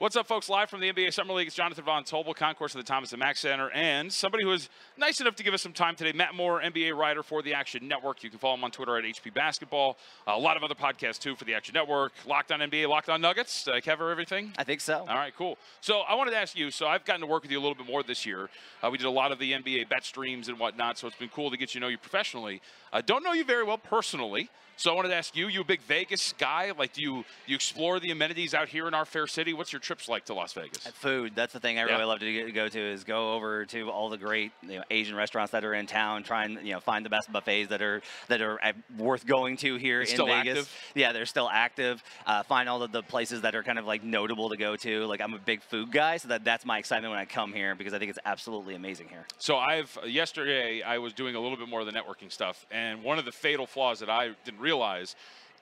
What's 0.00 0.14
up, 0.14 0.28
folks? 0.28 0.48
Live 0.48 0.70
from 0.70 0.78
the 0.78 0.92
NBA 0.92 1.12
Summer 1.12 1.34
League, 1.34 1.48
it's 1.48 1.56
Jonathan 1.56 1.82
Von 1.84 2.04
Tobel, 2.04 2.32
concourse 2.32 2.72
of 2.72 2.80
the 2.80 2.86
Thomas 2.86 3.10
and 3.10 3.18
Mack 3.18 3.36
Center, 3.36 3.68
and 3.70 4.12
somebody 4.12 4.44
who 4.44 4.52
is 4.52 4.68
nice 4.96 5.20
enough 5.20 5.34
to 5.34 5.42
give 5.42 5.52
us 5.54 5.60
some 5.60 5.72
time 5.72 5.96
today, 5.96 6.12
Matt 6.16 6.36
Moore, 6.36 6.62
NBA 6.62 6.94
writer 6.96 7.24
for 7.24 7.42
the 7.42 7.52
Action 7.52 7.88
Network. 7.88 8.22
You 8.22 8.30
can 8.30 8.38
follow 8.38 8.54
him 8.54 8.62
on 8.62 8.70
Twitter 8.70 8.96
at 8.96 9.02
HP 9.02 9.34
Basketball. 9.34 9.98
Uh, 10.24 10.34
a 10.36 10.38
lot 10.38 10.56
of 10.56 10.62
other 10.62 10.76
podcasts, 10.76 11.18
too, 11.18 11.34
for 11.34 11.44
the 11.44 11.52
Action 11.52 11.72
Network. 11.74 12.12
Locked 12.28 12.52
on 12.52 12.60
NBA, 12.60 12.88
Locked 12.88 13.08
on 13.08 13.20
Nuggets. 13.20 13.64
Did 13.64 13.74
I 13.74 13.80
cover 13.80 14.12
everything? 14.12 14.52
I 14.56 14.62
think 14.62 14.82
so. 14.82 14.98
All 14.98 15.16
right, 15.16 15.34
cool. 15.34 15.58
So 15.80 16.02
I 16.02 16.14
wanted 16.14 16.30
to 16.30 16.36
ask 16.36 16.56
you. 16.56 16.70
So 16.70 16.86
I've 16.86 17.04
gotten 17.04 17.22
to 17.22 17.26
work 17.26 17.42
with 17.42 17.50
you 17.50 17.58
a 17.58 17.62
little 17.62 17.74
bit 17.74 17.88
more 17.88 18.04
this 18.04 18.24
year. 18.24 18.50
Uh, 18.84 18.90
we 18.92 18.98
did 18.98 19.06
a 19.08 19.10
lot 19.10 19.32
of 19.32 19.40
the 19.40 19.50
NBA 19.50 19.88
bet 19.88 20.04
streams 20.04 20.46
and 20.48 20.60
whatnot. 20.60 20.96
So 20.98 21.08
it's 21.08 21.16
been 21.16 21.28
cool 21.28 21.50
to 21.50 21.56
get 21.56 21.74
you 21.74 21.80
to 21.80 21.86
know 21.86 21.88
you 21.88 21.98
professionally. 21.98 22.62
I 22.92 23.00
don't 23.00 23.22
know 23.24 23.32
you 23.32 23.44
very 23.44 23.64
well 23.64 23.78
personally. 23.78 24.50
So 24.76 24.92
I 24.92 24.94
wanted 24.94 25.08
to 25.08 25.16
ask 25.16 25.34
you. 25.34 25.48
You 25.48 25.62
a 25.62 25.64
big 25.64 25.80
Vegas 25.80 26.32
guy? 26.38 26.70
Like, 26.78 26.92
do 26.92 27.02
you 27.02 27.24
you 27.46 27.56
explore 27.56 27.98
the 27.98 28.12
amenities 28.12 28.54
out 28.54 28.68
here 28.68 28.86
in 28.86 28.94
our 28.94 29.04
fair 29.04 29.26
city? 29.26 29.52
What's 29.52 29.72
your 29.72 29.80
trips 29.80 30.08
like 30.08 30.26
to 30.26 30.34
Las 30.34 30.52
Vegas? 30.52 30.86
Food. 30.94 31.32
That's 31.34 31.52
the 31.52 31.58
thing 31.58 31.80
I 31.80 31.82
Yeah. 31.84 31.94
really 31.94 32.04
love 32.04 32.20
to 32.20 32.32
get- 32.32 32.54
go 32.54 32.68
to 32.68 32.78
is 32.80 33.02
go 33.02 33.34
over 33.34 33.64
to 33.66 33.90
all 33.90 34.08
the 34.08 34.16
great 34.16 34.52
you 34.62 34.76
know, 34.78 34.84
Asian 34.88 35.16
restaurants 35.16 35.50
that 35.50 35.64
are 35.64 35.74
in 35.74 35.86
town. 35.88 36.22
Try 36.22 36.44
and 36.44 36.64
you 36.64 36.74
know 36.74 36.78
find 36.78 37.04
the 37.04 37.10
best 37.10 37.32
buffets 37.32 37.70
that 37.70 37.82
are 37.82 38.02
that 38.28 38.40
are 38.40 38.64
uh, 38.64 38.72
worth 38.96 39.26
going 39.26 39.56
to 39.56 39.74
here 39.78 40.00
It's 40.00 40.12
in 40.12 40.16
still 40.16 40.26
Vegas. 40.26 40.58
active? 40.58 40.92
Yeah, 40.94 41.10
they're 41.10 41.26
still 41.26 41.50
active. 41.52 42.00
Uh, 42.24 42.44
find 42.44 42.68
all 42.68 42.80
of 42.80 42.92
the 42.92 43.02
places 43.02 43.40
that 43.40 43.56
are 43.56 43.64
kind 43.64 43.80
of 43.80 43.84
like 43.84 44.04
notable 44.04 44.48
to 44.50 44.56
go 44.56 44.76
to. 44.76 45.06
Like 45.06 45.20
I'm 45.20 45.34
a 45.34 45.38
big 45.40 45.60
food 45.64 45.90
guy, 45.90 46.18
so 46.18 46.28
that 46.28 46.44
that's 46.44 46.64
my 46.64 46.78
excitement 46.78 47.10
when 47.10 47.18
I 47.18 47.24
come 47.24 47.52
here 47.52 47.74
because 47.74 47.94
I 47.94 47.98
think 47.98 48.10
it's 48.10 48.20
absolutely 48.24 48.76
amazing 48.76 49.08
here. 49.08 49.26
So 49.38 49.58
I've 49.58 49.98
yesterday 50.06 50.82
I 50.82 50.98
was 50.98 51.12
doing 51.14 51.34
a 51.34 51.40
little 51.40 51.58
bit 51.58 51.68
more 51.68 51.80
of 51.80 51.86
the 51.86 51.92
networking 51.92 52.30
stuff, 52.30 52.64
and 52.70 52.77
one 53.02 53.18
of 53.18 53.24
the 53.24 53.32
fatal 53.32 53.66
flaws 53.66 54.00
that 54.00 54.10
I 54.10 54.30
didn't 54.44 54.60
realize 54.60 55.16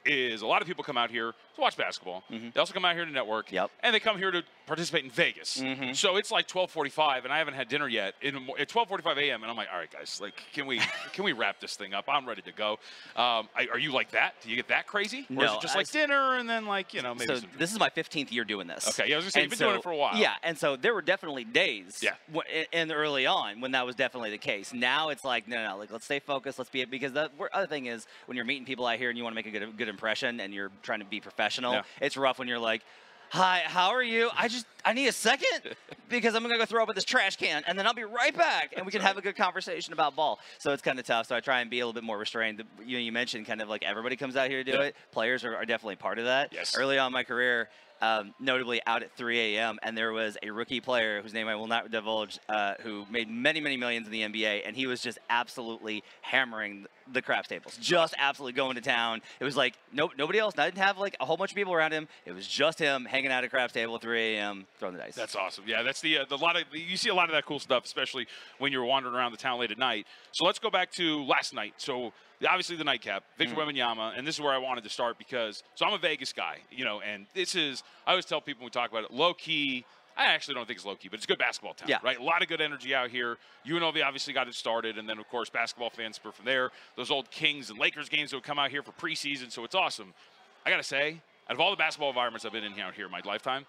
is 0.04 0.42
a 0.42 0.46
lot 0.46 0.62
of 0.62 0.68
people 0.68 0.84
come 0.84 0.96
out 0.96 1.10
here 1.10 1.34
to 1.56 1.60
watch 1.62 1.76
basketball. 1.76 2.24
They 2.30 2.58
also 2.60 2.72
come 2.72 2.84
out 2.84 2.94
here 2.94 3.04
to 3.04 3.10
network, 3.10 3.50
Yep. 3.52 3.70
and 3.80 3.94
they 3.94 4.00
come 4.00 4.18
here 4.18 4.30
to 4.30 4.42
participate 4.66 5.04
in 5.04 5.10
Vegas. 5.10 5.62
So 5.94 6.16
it's 6.16 6.30
like 6.30 6.48
12:45, 6.48 7.24
and 7.24 7.32
I 7.32 7.38
haven't 7.38 7.54
had 7.54 7.68
dinner 7.68 7.88
yet. 7.88 8.14
In, 8.22 8.36
at 8.58 8.68
12:45 8.68 9.16
a.m., 9.18 9.42
and 9.42 9.50
I'm 9.50 9.56
like, 9.56 9.68
all 9.72 9.78
right, 9.78 9.90
guys, 9.90 10.18
like, 10.20 10.34
can 10.52 10.66
we 10.66 10.80
can 11.12 11.24
we 11.24 11.32
wrap 11.32 11.60
this 11.60 11.76
thing 11.76 11.94
up? 11.94 12.04
I'm 12.08 12.26
ready 12.26 12.42
to 12.42 12.52
go. 12.52 12.72
Um, 13.16 13.48
I, 13.56 13.68
are 13.72 13.78
you 13.78 13.92
like 13.92 14.10
that? 14.12 14.34
Do 14.42 14.50
you 14.50 14.56
get 14.56 14.68
that 14.68 14.86
crazy, 14.86 15.26
or 15.30 15.44
is 15.44 15.50
No, 15.50 15.56
it 15.56 15.60
just 15.60 15.74
I 15.74 15.78
like 15.80 15.90
dinner 15.90 16.36
and 16.36 16.48
then 16.48 16.66
like 16.66 16.94
you 16.94 17.02
know 17.02 17.14
maybe 17.14 17.26
so 17.34 17.40
some 17.40 17.50
this 17.58 17.72
is 17.72 17.78
my 17.78 17.90
15th 17.90 18.30
year 18.32 18.44
doing 18.44 18.66
this. 18.66 18.88
Okay, 18.88 19.08
yeah, 19.08 19.14
I 19.14 19.18
was 19.18 19.24
gonna 19.24 19.30
say, 19.32 19.40
And 19.42 19.50
you've 19.50 19.58
been 19.58 19.66
doing 19.68 19.74
so- 19.76 19.80
it 19.80 19.82
for 19.82 19.92
a 19.92 19.96
while. 19.96 20.16
Yeah, 20.16 20.34
and 20.42 20.58
so 20.58 20.76
there 20.76 20.94
were 20.94 21.02
definitely 21.02 21.44
days. 21.44 22.00
Yeah. 22.02 22.14
w- 22.32 22.66
And 22.72 22.92
early 22.92 23.26
on 23.26 23.60
when 23.60 23.72
that 23.72 23.86
was 23.86 23.94
definitely 23.96 24.30
the 24.30 24.38
case. 24.38 24.72
Now 24.72 25.08
it's 25.10 25.24
like 25.24 25.48
no, 25.48 25.64
no, 25.70 25.76
like 25.78 25.90
let's 25.90 26.04
stay 26.04 26.18
focused. 26.20 26.58
Let's 26.58 26.70
be 26.70 26.80
it 26.82 26.90
because 26.90 27.12
the 27.12 27.30
other 27.52 27.66
thing 27.66 27.86
is 27.86 28.06
when 28.26 28.36
you're 28.36 28.44
meeting 28.44 28.64
people 28.66 28.86
out 28.86 28.98
here 28.98 29.08
and 29.08 29.16
you 29.16 29.24
want 29.24 29.34
to 29.34 29.36
make 29.36 29.46
a 29.46 29.50
good 29.50 29.76
good 29.78 29.88
impression 29.88 30.40
and 30.40 30.52
you're 30.52 30.70
trying 30.82 30.98
to 31.00 31.04
be 31.06 31.20
professional. 31.20 31.45
Yeah. 31.50 31.82
It's 32.00 32.16
rough 32.16 32.38
when 32.38 32.48
you're 32.48 32.58
like. 32.58 32.82
Hi, 33.30 33.62
how 33.64 33.88
are 33.90 34.04
you? 34.04 34.30
I 34.36 34.46
just 34.46 34.66
I 34.84 34.92
need 34.92 35.08
a 35.08 35.12
second 35.12 35.74
because 36.08 36.36
I'm 36.36 36.42
gonna 36.44 36.58
go 36.58 36.64
throw 36.64 36.84
up 36.84 36.88
in 36.88 36.94
this 36.94 37.02
trash 37.04 37.34
can 37.34 37.64
and 37.66 37.76
then 37.76 37.84
I'll 37.84 37.92
be 37.92 38.04
right 38.04 38.34
back 38.34 38.72
and 38.76 38.86
we 38.86 38.92
can 38.92 39.00
have 39.00 39.18
a 39.18 39.20
good 39.20 39.34
conversation 39.34 39.92
about 39.92 40.14
ball. 40.14 40.38
So 40.60 40.72
it's 40.72 40.80
kind 40.80 40.96
of 41.00 41.04
tough. 41.04 41.26
So 41.26 41.34
I 41.34 41.40
try 41.40 41.60
and 41.60 41.68
be 41.68 41.80
a 41.80 41.86
little 41.86 41.92
bit 41.92 42.04
more 42.04 42.16
restrained. 42.18 42.62
You 42.84 42.96
know, 42.98 43.00
you 43.02 43.10
mentioned 43.10 43.44
kind 43.46 43.60
of 43.60 43.68
like 43.68 43.82
everybody 43.82 44.14
comes 44.14 44.36
out 44.36 44.48
here 44.48 44.62
to 44.62 44.70
do 44.70 44.78
Yeah. 44.78 44.84
it. 44.84 44.96
Players 45.10 45.44
are, 45.44 45.56
are 45.56 45.64
definitely 45.66 45.96
part 45.96 46.20
of 46.20 46.26
that. 46.26 46.52
Yes. 46.52 46.76
Early 46.78 46.98
on 46.98 47.08
in 47.08 47.12
my 47.14 47.24
career, 47.24 47.68
um, 48.02 48.34
notably 48.40 48.80
out 48.86 49.02
at 49.02 49.16
3 49.16 49.56
a.m. 49.56 49.78
and 49.82 49.96
there 49.96 50.12
was 50.12 50.36
a 50.42 50.50
rookie 50.50 50.80
player 50.80 51.22
whose 51.22 51.32
name 51.32 51.48
I 51.48 51.54
will 51.56 51.66
not 51.66 51.90
divulge, 51.90 52.38
uh, 52.48 52.74
who 52.82 53.06
made 53.10 53.28
many, 53.30 53.60
many 53.60 53.76
millions 53.76 54.06
in 54.06 54.12
the 54.12 54.22
NBA, 54.22 54.62
and 54.66 54.76
he 54.76 54.86
was 54.86 55.00
just 55.00 55.18
absolutely 55.30 56.02
hammering 56.22 56.86
the 57.12 57.22
craps 57.22 57.46
tables, 57.48 57.78
just 57.80 58.14
absolutely 58.18 58.52
going 58.52 58.74
to 58.74 58.80
town. 58.80 59.22
It 59.38 59.44
was 59.44 59.56
like 59.56 59.74
nope, 59.92 60.12
nobody 60.18 60.38
else. 60.38 60.54
I 60.58 60.64
didn't 60.64 60.78
have 60.82 60.98
like 60.98 61.16
a 61.20 61.24
whole 61.24 61.36
bunch 61.36 61.52
of 61.52 61.56
people 61.56 61.72
around 61.72 61.92
him. 61.92 62.08
It 62.24 62.32
was 62.32 62.46
just 62.46 62.78
him 62.80 63.04
hanging 63.04 63.30
out 63.30 63.44
at 63.44 63.50
craps 63.50 63.72
table 63.72 63.94
at 63.94 64.02
3 64.02 64.34
a.m. 64.34 64.66
throwing 64.78 64.94
the 64.94 65.00
dice. 65.00 65.14
That's 65.14 65.36
awesome. 65.36 65.64
Yeah, 65.66 65.82
that's 65.82 66.00
the 66.00 66.18
uh, 66.18 66.24
the 66.28 66.36
lot 66.36 66.56
of 66.56 66.64
you 66.72 66.96
see 66.96 67.08
a 67.08 67.14
lot 67.14 67.28
of 67.28 67.32
that 67.34 67.46
cool 67.46 67.60
stuff, 67.60 67.84
especially 67.84 68.26
when 68.58 68.72
you're 68.72 68.84
wandering 68.84 69.14
around 69.14 69.32
the 69.32 69.38
town 69.38 69.60
late 69.60 69.70
at 69.70 69.78
night. 69.78 70.06
So 70.32 70.44
let's 70.44 70.58
go 70.58 70.68
back 70.70 70.90
to 70.92 71.24
last 71.24 71.54
night. 71.54 71.74
So 71.76 72.12
obviously 72.46 72.76
the 72.76 72.84
nightcap, 72.84 73.22
Victor 73.38 73.54
Mm. 73.54 73.72
Wembanyama, 73.72 74.18
and 74.18 74.26
this 74.26 74.34
is 74.34 74.40
where 74.40 74.52
I 74.52 74.58
wanted 74.58 74.84
to 74.84 74.90
start 74.90 75.16
because 75.16 75.62
so 75.76 75.86
I'm 75.86 75.92
a 75.94 75.98
Vegas 75.98 76.32
guy, 76.32 76.58
you 76.70 76.84
know, 76.84 77.00
and 77.00 77.26
this 77.34 77.54
is 77.54 77.82
I 78.06 78.10
always 78.10 78.24
tell 78.24 78.40
people 78.40 78.60
when 78.60 78.66
we 78.66 78.70
talk 78.70 78.90
about 78.90 79.04
it, 79.04 79.12
low 79.12 79.34
key. 79.34 79.84
I 80.16 80.26
actually 80.26 80.54
don't 80.54 80.66
think 80.66 80.78
it's 80.78 80.86
low 80.86 80.96
key, 80.96 81.08
but 81.08 81.16
it's 81.16 81.24
a 81.24 81.28
good 81.28 81.38
basketball 81.38 81.74
town, 81.74 81.88
Yeah. 81.88 81.98
right? 82.02 82.18
A 82.18 82.22
lot 82.22 82.40
of 82.40 82.48
good 82.48 82.62
energy 82.62 82.94
out 82.94 83.10
here. 83.10 83.36
UNLV 83.66 84.02
obviously 84.02 84.32
got 84.32 84.48
it 84.48 84.54
started, 84.54 84.96
and 84.96 85.06
then 85.08 85.18
of 85.18 85.28
course 85.28 85.50
basketball 85.50 85.90
fans 85.90 86.16
spur 86.16 86.32
from 86.32 86.46
there. 86.46 86.70
Those 86.96 87.10
old 87.10 87.30
Kings 87.30 87.68
and 87.68 87.78
Lakers 87.78 88.08
games 88.08 88.30
that 88.30 88.38
would 88.38 88.44
come 88.44 88.58
out 88.58 88.70
here 88.70 88.82
for 88.82 88.92
preseason, 88.92 89.52
so 89.52 89.64
it's 89.64 89.74
awesome. 89.74 90.14
I 90.64 90.70
gotta 90.70 90.82
say, 90.82 91.20
out 91.48 91.54
of 91.54 91.60
all 91.60 91.70
the 91.70 91.76
basketball 91.76 92.08
environments 92.08 92.46
I've 92.46 92.52
been 92.52 92.64
in 92.64 92.72
here, 92.72 92.84
out 92.84 92.94
here 92.94 93.04
in 93.04 93.12
my 93.12 93.20
lifetime, 93.24 93.66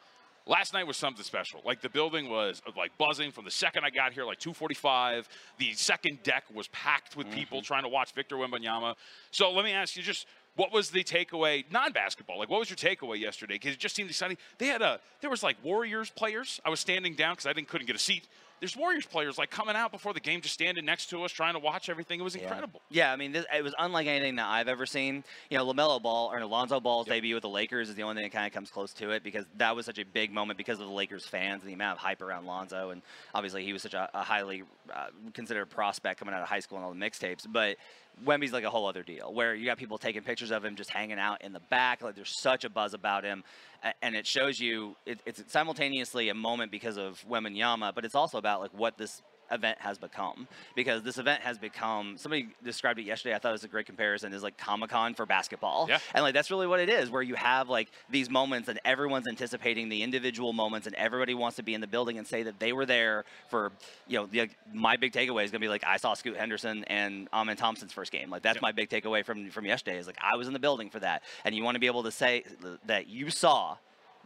last 0.48 0.74
night 0.74 0.88
was 0.88 0.98
something 0.98 1.24
special. 1.24 1.62
Like 1.66 1.82
the 1.82 1.90
building 1.90 2.30
was 2.30 2.62
like 2.78 2.98
buzzing 2.98 3.32
from 3.32 3.46
the 3.46 3.52
second 3.52 3.84
I 3.84 3.90
got 3.90 4.14
here, 4.14 4.26
like 4.26 4.40
2:45. 4.40 5.28
The 5.58 5.74
second 5.74 6.24
deck 6.24 6.46
was 6.54 6.68
packed 6.70 7.16
with 7.16 7.28
mm-hmm. 7.28 7.36
people 7.36 7.62
trying 7.62 7.84
to 7.84 7.90
watch 7.90 8.14
Victor 8.14 8.36
Wembanyama. 8.36 8.96
So 9.32 9.52
let 9.52 9.66
me 9.66 9.72
ask 9.72 9.96
you, 9.96 10.04
just 10.04 10.28
what 10.58 10.74
was 10.74 10.90
the 10.90 11.04
takeaway, 11.04 11.64
non-basketball? 11.72 12.38
Like 12.38 12.50
what 12.50 12.60
was 12.60 12.70
your 12.70 12.78
takeaway 12.78 13.20
yesterday? 13.20 13.56
Because 13.56 13.76
it 13.76 13.80
just 13.80 13.96
seemed 13.96 14.10
exciting. 14.10 14.38
They 14.58 14.68
had 14.68 14.82
a 14.82 15.00
there 15.22 15.30
was 15.30 15.44
like 15.44 15.56
Warriors 15.64 16.10
players. 16.10 16.60
I 16.66 16.70
was 16.70 16.82
standing 16.82 17.16
down 17.16 17.34
because 17.34 17.46
I 17.46 17.54
didn't 17.54 17.70
couldn't 17.70 17.88
get 17.88 17.96
a 17.96 18.00
seat. 18.00 18.28
There's 18.60 18.76
Warriors 18.76 19.06
players 19.06 19.38
like 19.38 19.52
coming 19.52 19.76
out 19.76 19.92
before 19.92 20.14
the 20.14 20.20
game, 20.20 20.42
just 20.42 20.56
standing 20.56 20.84
next 20.84 21.12
to 21.12 21.24
us, 21.24 21.32
trying 21.32 21.54
to 21.54 21.60
watch 21.60 21.90
everything. 21.90 22.20
It 22.20 22.24
was 22.24 22.34
incredible. 22.36 22.82
Yeah, 22.90 23.14
I 23.14 23.16
mean, 23.16 23.32
this, 23.32 23.46
it 23.56 23.64
was 23.64 23.76
unlike 23.78 24.08
anything 24.08 24.38
that 24.38 24.48
I've 24.48 24.68
ever 24.68 24.88
seen. 24.88 25.24
You 25.52 25.60
know, 25.60 25.72
Lamelo 25.72 26.02
Ball 26.02 26.32
or 26.32 26.40
Alonzo 26.40 26.80
Ball's 26.80 27.06
debut 27.06 27.36
with 27.36 27.44
the 27.44 27.50
Lakers 27.50 27.90
is 27.90 27.94
the 27.94 28.02
only 28.02 28.16
thing 28.16 28.24
that 28.24 28.36
kind 28.36 28.48
of 28.48 28.54
comes 28.54 28.72
close 28.72 28.94
to 28.94 29.12
it 29.12 29.24
because 29.24 29.46
that 29.58 29.76
was 29.76 29.86
such 29.86 30.00
a 30.00 30.06
big 30.06 30.32
moment 30.32 30.58
because 30.58 30.80
of 30.80 30.88
the 30.88 30.94
Lakers 30.94 31.24
fans 31.24 31.62
and 31.62 31.70
the 31.70 31.76
amount 31.76 32.00
of 32.00 32.04
hype 32.04 32.20
around 32.20 32.48
Lonzo, 32.48 32.90
and 32.90 33.04
obviously 33.36 33.64
he 33.64 33.74
was 33.74 33.84
such 33.84 33.94
a, 33.94 34.10
a 34.16 34.24
highly 34.24 34.64
uh, 34.92 35.08
considered 35.36 35.70
prospect 35.70 36.18
coming 36.20 36.34
out 36.34 36.42
of 36.42 36.48
high 36.48 36.60
school 36.60 36.80
and 36.80 36.86
all 36.86 36.94
the 36.94 37.00
mixtapes. 37.00 37.46
But 37.48 37.78
Wemby's 38.26 38.52
like 38.52 38.64
a 38.64 38.70
whole 38.70 38.88
other 38.88 39.04
deal, 39.04 39.34
where 39.34 39.54
you 39.54 39.66
got 39.66 39.78
people 39.78 39.98
taking 39.98 40.22
pictures 40.24 40.52
of 40.52 40.64
him 40.66 40.76
just 40.76 40.90
hanging 40.90 41.20
out 41.20 41.44
in 41.44 41.54
the 41.54 41.60
back. 41.60 42.02
Like 42.02 42.16
there's 42.16 42.40
such 42.42 42.64
a 42.64 42.70
buzz 42.70 42.94
about 42.94 43.24
him, 43.24 43.44
and 44.02 44.16
it 44.16 44.26
shows 44.26 44.60
you 44.60 44.96
it, 45.06 45.20
it's 45.26 45.44
simultaneously 45.52 46.30
a 46.30 46.34
moment 46.34 46.72
because 46.72 46.98
of 46.98 47.24
Wembanyama, 47.30 47.94
but 47.94 48.06
it's 48.06 48.16
also 48.16 48.38
about 48.38 48.62
like 48.62 48.74
what 48.74 48.98
this 48.98 49.22
event 49.52 49.78
has 49.80 49.98
become 49.98 50.48
because 50.76 51.04
this 51.04 51.18
event 51.18 51.42
has 51.42 51.58
become 51.58 52.18
somebody 52.18 52.50
described 52.64 53.00
it 53.00 53.04
yesterday 53.04 53.34
i 53.36 53.38
thought 53.40 53.50
it 53.50 53.54
was 53.54 53.64
a 53.64 53.68
great 53.68 53.86
comparison 53.86 54.34
is 54.34 54.44
like 54.44 54.58
comic-con 54.58 55.14
for 55.14 55.26
basketball 55.26 55.86
Yeah. 55.90 56.00
and 56.14 56.24
like 56.24 56.34
that's 56.34 56.52
really 56.52 56.68
what 56.68 56.80
it 56.80 56.90
is 56.90 57.10
where 57.10 57.22
you 57.22 57.36
have 57.36 57.70
like 57.70 57.90
these 58.10 58.30
moments 58.30 58.68
and 58.70 58.80
everyone's 58.86 59.28
anticipating 59.28 59.90
the 59.90 60.04
individual 60.04 60.54
moments 60.54 60.88
and 60.88 60.96
everybody 60.96 61.34
wants 61.34 61.56
to 61.58 61.64
be 61.64 61.74
in 61.74 61.82
the 61.82 61.88
building 61.88 62.18
and 62.18 62.28
say 62.28 62.44
that 62.44 62.60
they 62.60 62.74
were 62.74 62.86
there 62.86 63.26
for 63.50 63.72
you 64.08 64.18
know 64.18 64.26
the, 64.26 64.50
my 64.74 64.98
big 64.98 65.12
takeaway 65.14 65.44
is 65.44 65.52
going 65.52 65.60
to 65.62 65.66
be 65.66 65.70
like 65.70 65.84
i 65.86 65.98
saw 65.98 66.14
scoot 66.14 66.36
henderson 66.38 66.84
and 66.86 67.28
amen 67.34 67.56
thompson's 67.58 67.94
first 67.94 68.12
game 68.12 68.30
like 68.30 68.42
that's 68.42 68.56
Yep. 68.56 68.62
my 68.62 68.72
big 68.72 68.90
takeaway 68.90 69.24
from 69.26 69.50
from 69.50 69.66
yesterday 69.66 69.98
is 69.98 70.08
like 70.08 70.18
i 70.22 70.36
was 70.36 70.48
in 70.48 70.54
the 70.54 70.60
building 70.60 70.90
for 70.90 71.00
that 71.00 71.24
and 71.46 71.56
you 71.56 71.64
want 71.64 71.76
to 71.76 71.80
be 71.80 71.88
able 71.88 72.04
to 72.04 72.12
say 72.12 72.44
that 72.86 73.08
you 73.08 73.30
saw 73.30 73.78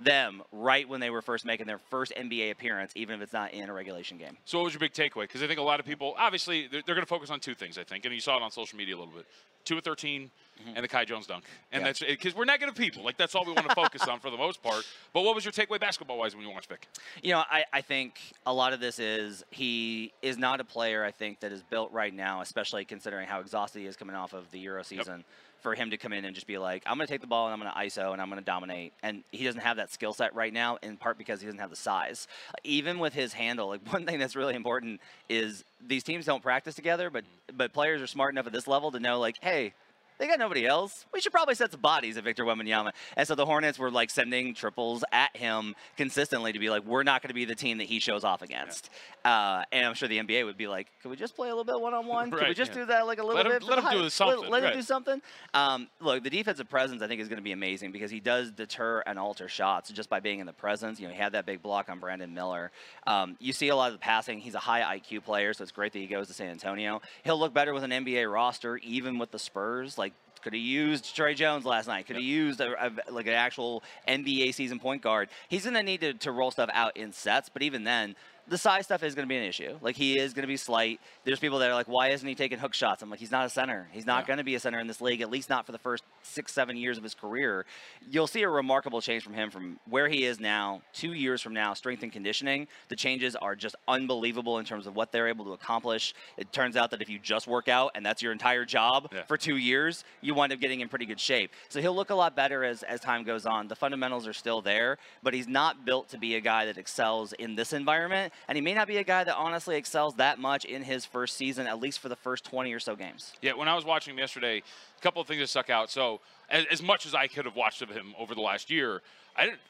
them 0.03 0.41
right 0.51 0.87
when 0.87 0.99
they 0.99 1.09
were 1.09 1.21
first 1.21 1.45
making 1.45 1.67
their 1.67 1.77
first 1.77 2.13
NBA 2.17 2.51
appearance, 2.51 2.91
even 2.95 3.15
if 3.15 3.21
it's 3.21 3.33
not 3.33 3.53
in 3.53 3.69
a 3.69 3.73
regulation 3.73 4.17
game. 4.17 4.37
So 4.45 4.57
what 4.57 4.65
was 4.65 4.73
your 4.73 4.79
big 4.79 4.93
takeaway? 4.93 5.23
Because 5.23 5.43
I 5.43 5.47
think 5.47 5.59
a 5.59 5.63
lot 5.63 5.79
of 5.79 5.85
people, 5.85 6.15
obviously, 6.17 6.67
they're, 6.67 6.81
they're 6.85 6.95
going 6.95 7.05
to 7.05 7.09
focus 7.09 7.29
on 7.29 7.39
two 7.39 7.55
things. 7.55 7.77
I 7.77 7.83
think, 7.83 8.05
and 8.05 8.13
you 8.13 8.21
saw 8.21 8.37
it 8.37 8.43
on 8.43 8.51
social 8.51 8.77
media 8.77 8.95
a 8.95 8.99
little 8.99 9.13
bit: 9.13 9.25
two 9.63 9.77
of 9.77 9.83
13 9.83 10.29
mm-hmm. 10.59 10.75
and 10.75 10.83
the 10.83 10.87
Kai 10.87 11.05
Jones 11.05 11.27
dunk. 11.27 11.45
And 11.71 11.81
Yeah. 11.81 11.87
that's 11.87 11.99
because 11.99 12.35
we're 12.35 12.45
negative 12.45 12.75
people. 12.75 13.03
Like 13.03 13.17
that's 13.17 13.35
all 13.35 13.45
we 13.45 13.53
want 13.53 13.67
to 13.67 13.75
focus 13.83 14.07
on 14.07 14.19
for 14.19 14.29
the 14.29 14.37
most 14.37 14.61
part. 14.61 14.85
But 15.13 15.23
what 15.23 15.35
was 15.35 15.45
your 15.45 15.51
takeaway 15.51 15.79
basketball-wise 15.79 16.35
when 16.35 16.45
you 16.45 16.51
watched 16.51 16.69
Vic? 16.69 16.87
You 17.21 17.31
know, 17.31 17.43
I, 17.49 17.65
I 17.71 17.81
think 17.81 18.19
a 18.45 18.53
lot 18.53 18.73
of 18.73 18.79
this 18.79 18.99
is 18.99 19.43
he 19.49 20.13
is 20.21 20.37
not 20.37 20.59
a 20.59 20.63
player, 20.63 21.03
I 21.03 21.11
think, 21.11 21.39
that 21.41 21.51
is 21.51 21.63
built 21.63 21.91
right 21.91 22.13
now, 22.13 22.41
especially 22.41 22.85
considering 22.85 23.27
how 23.27 23.39
exhausted 23.39 23.79
he 23.79 23.85
is 23.85 23.95
coming 23.95 24.15
off 24.15 24.33
of 24.33 24.49
the 24.51 24.59
Euro 24.59 24.83
season 24.83 25.23
for 25.61 25.75
him 25.75 25.91
to 25.91 25.97
come 25.97 26.13
in 26.13 26.25
and 26.25 26.35
just 26.35 26.47
be 26.47 26.57
like, 26.57 26.83
I'm 26.85 26.97
going 26.97 27.07
to 27.07 27.13
take 27.13 27.21
the 27.21 27.27
ball 27.27 27.47
and 27.47 27.53
I'm 27.53 27.59
going 27.59 27.71
to 27.71 27.79
ISO 27.79 28.13
and 28.13 28.21
I'm 28.21 28.29
going 28.29 28.39
to 28.41 28.45
dominate. 28.45 28.93
And 29.03 29.23
he 29.31 29.43
doesn't 29.43 29.61
have 29.61 29.77
that 29.77 29.91
skill 29.91 30.13
set 30.13 30.35
right 30.35 30.53
now, 30.53 30.77
in 30.81 30.97
part 30.97 31.17
because 31.17 31.41
he 31.41 31.47
doesn't 31.47 31.59
have 31.59 31.69
the 31.69 31.75
size. 31.75 32.27
Even 32.63 32.99
with 32.99 33.13
his 33.13 33.33
handle, 33.33 33.69
like 33.69 33.81
one 33.93 34.05
thing 34.05 34.19
that's 34.19 34.35
really 34.35 34.55
important 34.55 35.01
is 35.29 35.63
these 35.85 36.03
teams 36.03 36.25
don't 36.25 36.43
practice 36.43 36.75
together, 36.75 37.09
but 37.09 37.23
but 37.53 37.73
players 37.73 38.01
are 38.01 38.07
smart 38.07 38.33
enough 38.33 38.47
at 38.47 38.53
this 38.53 38.67
level 38.67 38.91
to 38.91 38.99
know 38.99 39.19
like, 39.19 39.37
hey, 39.41 39.73
they 40.21 40.27
got 40.27 40.37
nobody 40.37 40.67
else. 40.67 41.07
We 41.11 41.19
should 41.19 41.31
probably 41.31 41.55
set 41.55 41.71
some 41.71 41.81
bodies 41.81 42.15
at 42.15 42.23
Victor 42.23 42.45
Wembanyama. 42.45 42.91
And 43.17 43.27
so 43.27 43.33
the 43.33 43.45
Hornets 43.45 43.79
were 43.79 43.89
like 43.89 44.11
sending 44.11 44.53
triples 44.53 45.03
at 45.11 45.35
him 45.35 45.75
consistently 45.97 46.53
to 46.53 46.59
be 46.59 46.69
like, 46.69 46.85
we're 46.85 47.01
not 47.01 47.23
going 47.23 47.29
to 47.29 47.33
be 47.33 47.43
the 47.43 47.55
team 47.55 47.79
that 47.79 47.85
he 47.85 47.99
shows 47.99 48.23
off 48.23 48.43
against. 48.43 48.91
Yeah. 49.25 49.31
Uh, 49.31 49.63
and 49.71 49.87
I'm 49.87 49.95
sure 49.95 50.07
the 50.07 50.19
NBA 50.19 50.45
would 50.45 50.57
be 50.57 50.67
like, 50.67 50.87
can 51.01 51.09
we 51.09 51.17
just 51.17 51.35
play 51.35 51.49
a 51.49 51.55
little 51.55 51.63
bit 51.63 51.81
one 51.81 51.95
on 51.95 52.05
one? 52.05 52.29
Can 52.29 52.47
we 52.47 52.53
just 52.53 52.71
yeah. 52.71 52.81
do 52.81 52.85
that 52.85 53.07
like 53.07 53.17
a 53.17 53.23
little 53.23 53.35
let 53.35 53.47
bit? 53.47 53.63
Him, 53.63 53.69
let 53.69 53.83
him 53.83 54.01
do 54.03 54.09
something. 54.11 54.41
Let, 54.41 54.51
let 54.51 54.63
right. 54.63 54.73
him 54.73 54.79
do 54.79 54.83
something. 54.83 55.21
Um, 55.55 55.87
look, 55.99 56.23
the 56.23 56.29
defensive 56.29 56.69
presence 56.69 57.01
I 57.01 57.07
think 57.07 57.19
is 57.19 57.27
going 57.27 57.37
to 57.37 57.43
be 57.43 57.51
amazing 57.51 57.91
because 57.91 58.11
he 58.11 58.19
does 58.19 58.51
deter 58.51 59.01
and 59.07 59.17
alter 59.17 59.47
shots 59.47 59.89
just 59.89 60.07
by 60.07 60.19
being 60.19 60.39
in 60.39 60.45
the 60.45 60.53
presence. 60.53 60.99
You 60.99 61.07
know, 61.07 61.13
he 61.15 61.19
had 61.19 61.31
that 61.31 61.47
big 61.47 61.63
block 61.63 61.89
on 61.89 61.99
Brandon 61.99 62.31
Miller. 62.31 62.71
Um, 63.07 63.37
you 63.39 63.53
see 63.53 63.69
a 63.69 63.75
lot 63.75 63.87
of 63.87 63.93
the 63.93 63.99
passing. 63.99 64.37
He's 64.37 64.53
a 64.53 64.59
high 64.59 64.99
IQ 64.99 65.23
player, 65.23 65.51
so 65.53 65.63
it's 65.63 65.71
great 65.71 65.93
that 65.93 65.99
he 65.99 66.05
goes 66.05 66.27
to 66.27 66.33
San 66.33 66.49
Antonio. 66.49 67.01
He'll 67.23 67.39
look 67.39 67.55
better 67.55 67.73
with 67.73 67.83
an 67.83 67.89
NBA 67.89 68.31
roster, 68.31 68.77
even 68.77 69.17
with 69.17 69.31
the 69.31 69.39
Spurs. 69.39 69.97
Like 69.97 70.10
could 70.41 70.53
have 70.53 70.61
used 70.61 71.15
Tre 71.15 71.33
Jones 71.33 71.65
last 71.65 71.87
night. 71.87 72.07
Could 72.07 72.15
have 72.17 72.25
yep. 72.25 72.29
used 72.29 72.61
a, 72.61 72.87
a, 72.87 73.11
like 73.11 73.27
an 73.27 73.33
actual 73.33 73.83
NBA 74.07 74.53
season 74.53 74.79
point 74.79 75.01
guard. 75.01 75.29
He's 75.49 75.63
going 75.63 75.75
to 75.75 75.83
need 75.83 76.01
to, 76.01 76.13
to 76.13 76.31
roll 76.31 76.51
stuff 76.51 76.69
out 76.73 76.97
in 76.97 77.13
sets, 77.13 77.49
but 77.49 77.61
even 77.61 77.83
then, 77.83 78.15
the 78.47 78.57
size 78.57 78.85
stuff 78.85 79.03
is 79.03 79.15
going 79.15 79.27
to 79.27 79.29
be 79.29 79.37
an 79.37 79.43
issue. 79.43 79.77
Like 79.81 79.95
he 79.95 80.17
is 80.17 80.33
going 80.33 80.43
to 80.43 80.47
be 80.47 80.57
slight. 80.57 80.99
There's 81.23 81.39
people 81.39 81.59
that 81.59 81.69
are 81.69 81.73
like, 81.73 81.87
why 81.87 82.09
isn't 82.09 82.27
he 82.27 82.35
taking 82.35 82.59
hook 82.59 82.73
shots? 82.73 83.01
I'm 83.01 83.09
like, 83.09 83.19
he's 83.19 83.31
not 83.31 83.45
a 83.45 83.49
center. 83.49 83.87
He's 83.91 84.05
not 84.05 84.23
yeah. 84.23 84.27
going 84.27 84.37
to 84.37 84.43
be 84.43 84.55
a 84.55 84.59
center 84.59 84.79
in 84.79 84.87
this 84.87 85.01
league, 85.01 85.21
at 85.21 85.29
least 85.29 85.49
not 85.49 85.65
for 85.65 85.71
the 85.71 85.77
first 85.77 86.03
six, 86.21 86.53
seven 86.53 86.75
years 86.75 86.97
of 86.97 87.03
his 87.03 87.15
career. 87.15 87.65
You'll 88.09 88.27
see 88.27 88.41
a 88.43 88.49
remarkable 88.49 89.01
change 89.01 89.23
from 89.23 89.33
him 89.33 89.49
from 89.49 89.79
where 89.89 90.07
he 90.09 90.25
is 90.25 90.39
now, 90.39 90.81
two 90.93 91.13
years 91.13 91.41
from 91.41 91.53
now, 91.53 91.73
strength 91.73 92.03
and 92.03 92.11
conditioning. 92.11 92.67
The 92.89 92.95
changes 92.95 93.35
are 93.35 93.55
just 93.55 93.75
unbelievable 93.87 94.57
in 94.57 94.65
terms 94.65 94.87
of 94.87 94.95
what 94.95 95.11
they're 95.11 95.27
able 95.27 95.45
to 95.45 95.51
accomplish. 95.53 96.13
It 96.37 96.51
turns 96.51 96.75
out 96.75 96.91
that 96.91 97.01
if 97.01 97.09
you 97.09 97.19
just 97.19 97.47
work 97.47 97.67
out 97.67 97.91
and 97.95 98.05
that's 98.05 98.21
your 98.21 98.31
entire 98.31 98.65
job 98.65 99.09
yeah. 99.11 99.23
for 99.23 99.37
two 99.37 99.57
years, 99.57 100.03
you 100.21 100.33
wind 100.33 100.51
up 100.51 100.59
getting 100.59 100.81
in 100.81 100.89
pretty 100.89 101.05
good 101.05 101.19
shape. 101.19 101.51
So 101.69 101.81
he'll 101.81 101.95
look 101.95 102.09
a 102.09 102.15
lot 102.15 102.35
better 102.35 102.63
as, 102.63 102.83
as 102.83 102.99
time 102.99 103.23
goes 103.23 103.45
on. 103.45 103.67
The 103.67 103.75
fundamentals 103.75 104.27
are 104.27 104.33
still 104.33 104.61
there, 104.61 104.97
but 105.23 105.33
he's 105.33 105.47
not 105.47 105.85
built 105.85 106.09
to 106.09 106.17
be 106.17 106.35
a 106.35 106.41
guy 106.41 106.65
that 106.65 106.77
excels 106.77 107.33
in 107.33 107.55
this 107.55 107.73
environment 107.73 108.30
and 108.47 108.55
he 108.55 108.61
may 108.61 108.73
not 108.73 108.87
be 108.87 108.97
a 108.97 109.03
guy 109.03 109.23
that 109.23 109.35
honestly 109.35 109.75
excels 109.75 110.15
that 110.15 110.39
much 110.39 110.65
in 110.65 110.83
his 110.83 111.05
first 111.05 111.37
season, 111.37 111.67
at 111.67 111.79
least 111.79 111.99
for 111.99 112.09
the 112.09 112.15
first 112.15 112.43
20 112.45 112.73
or 112.73 112.79
so 112.79 112.95
games. 112.95 113.33
Yeah, 113.41 113.53
when 113.53 113.67
I 113.67 113.75
was 113.75 113.85
watching 113.85 114.13
him 114.13 114.19
yesterday, 114.19 114.57
a 114.57 115.01
couple 115.01 115.21
of 115.21 115.27
things 115.27 115.39
that 115.39 115.47
stuck 115.47 115.69
out. 115.69 115.89
So, 115.89 116.19
as, 116.51 116.65
as 116.69 116.83
much 116.83 117.05
as 117.05 117.15
I 117.15 117.27
could 117.27 117.45
have 117.45 117.55
watched 117.55 117.81
of 117.81 117.89
him 117.89 118.13
over 118.19 118.35
the 118.35 118.41
last 118.41 118.69
year, 118.69 119.01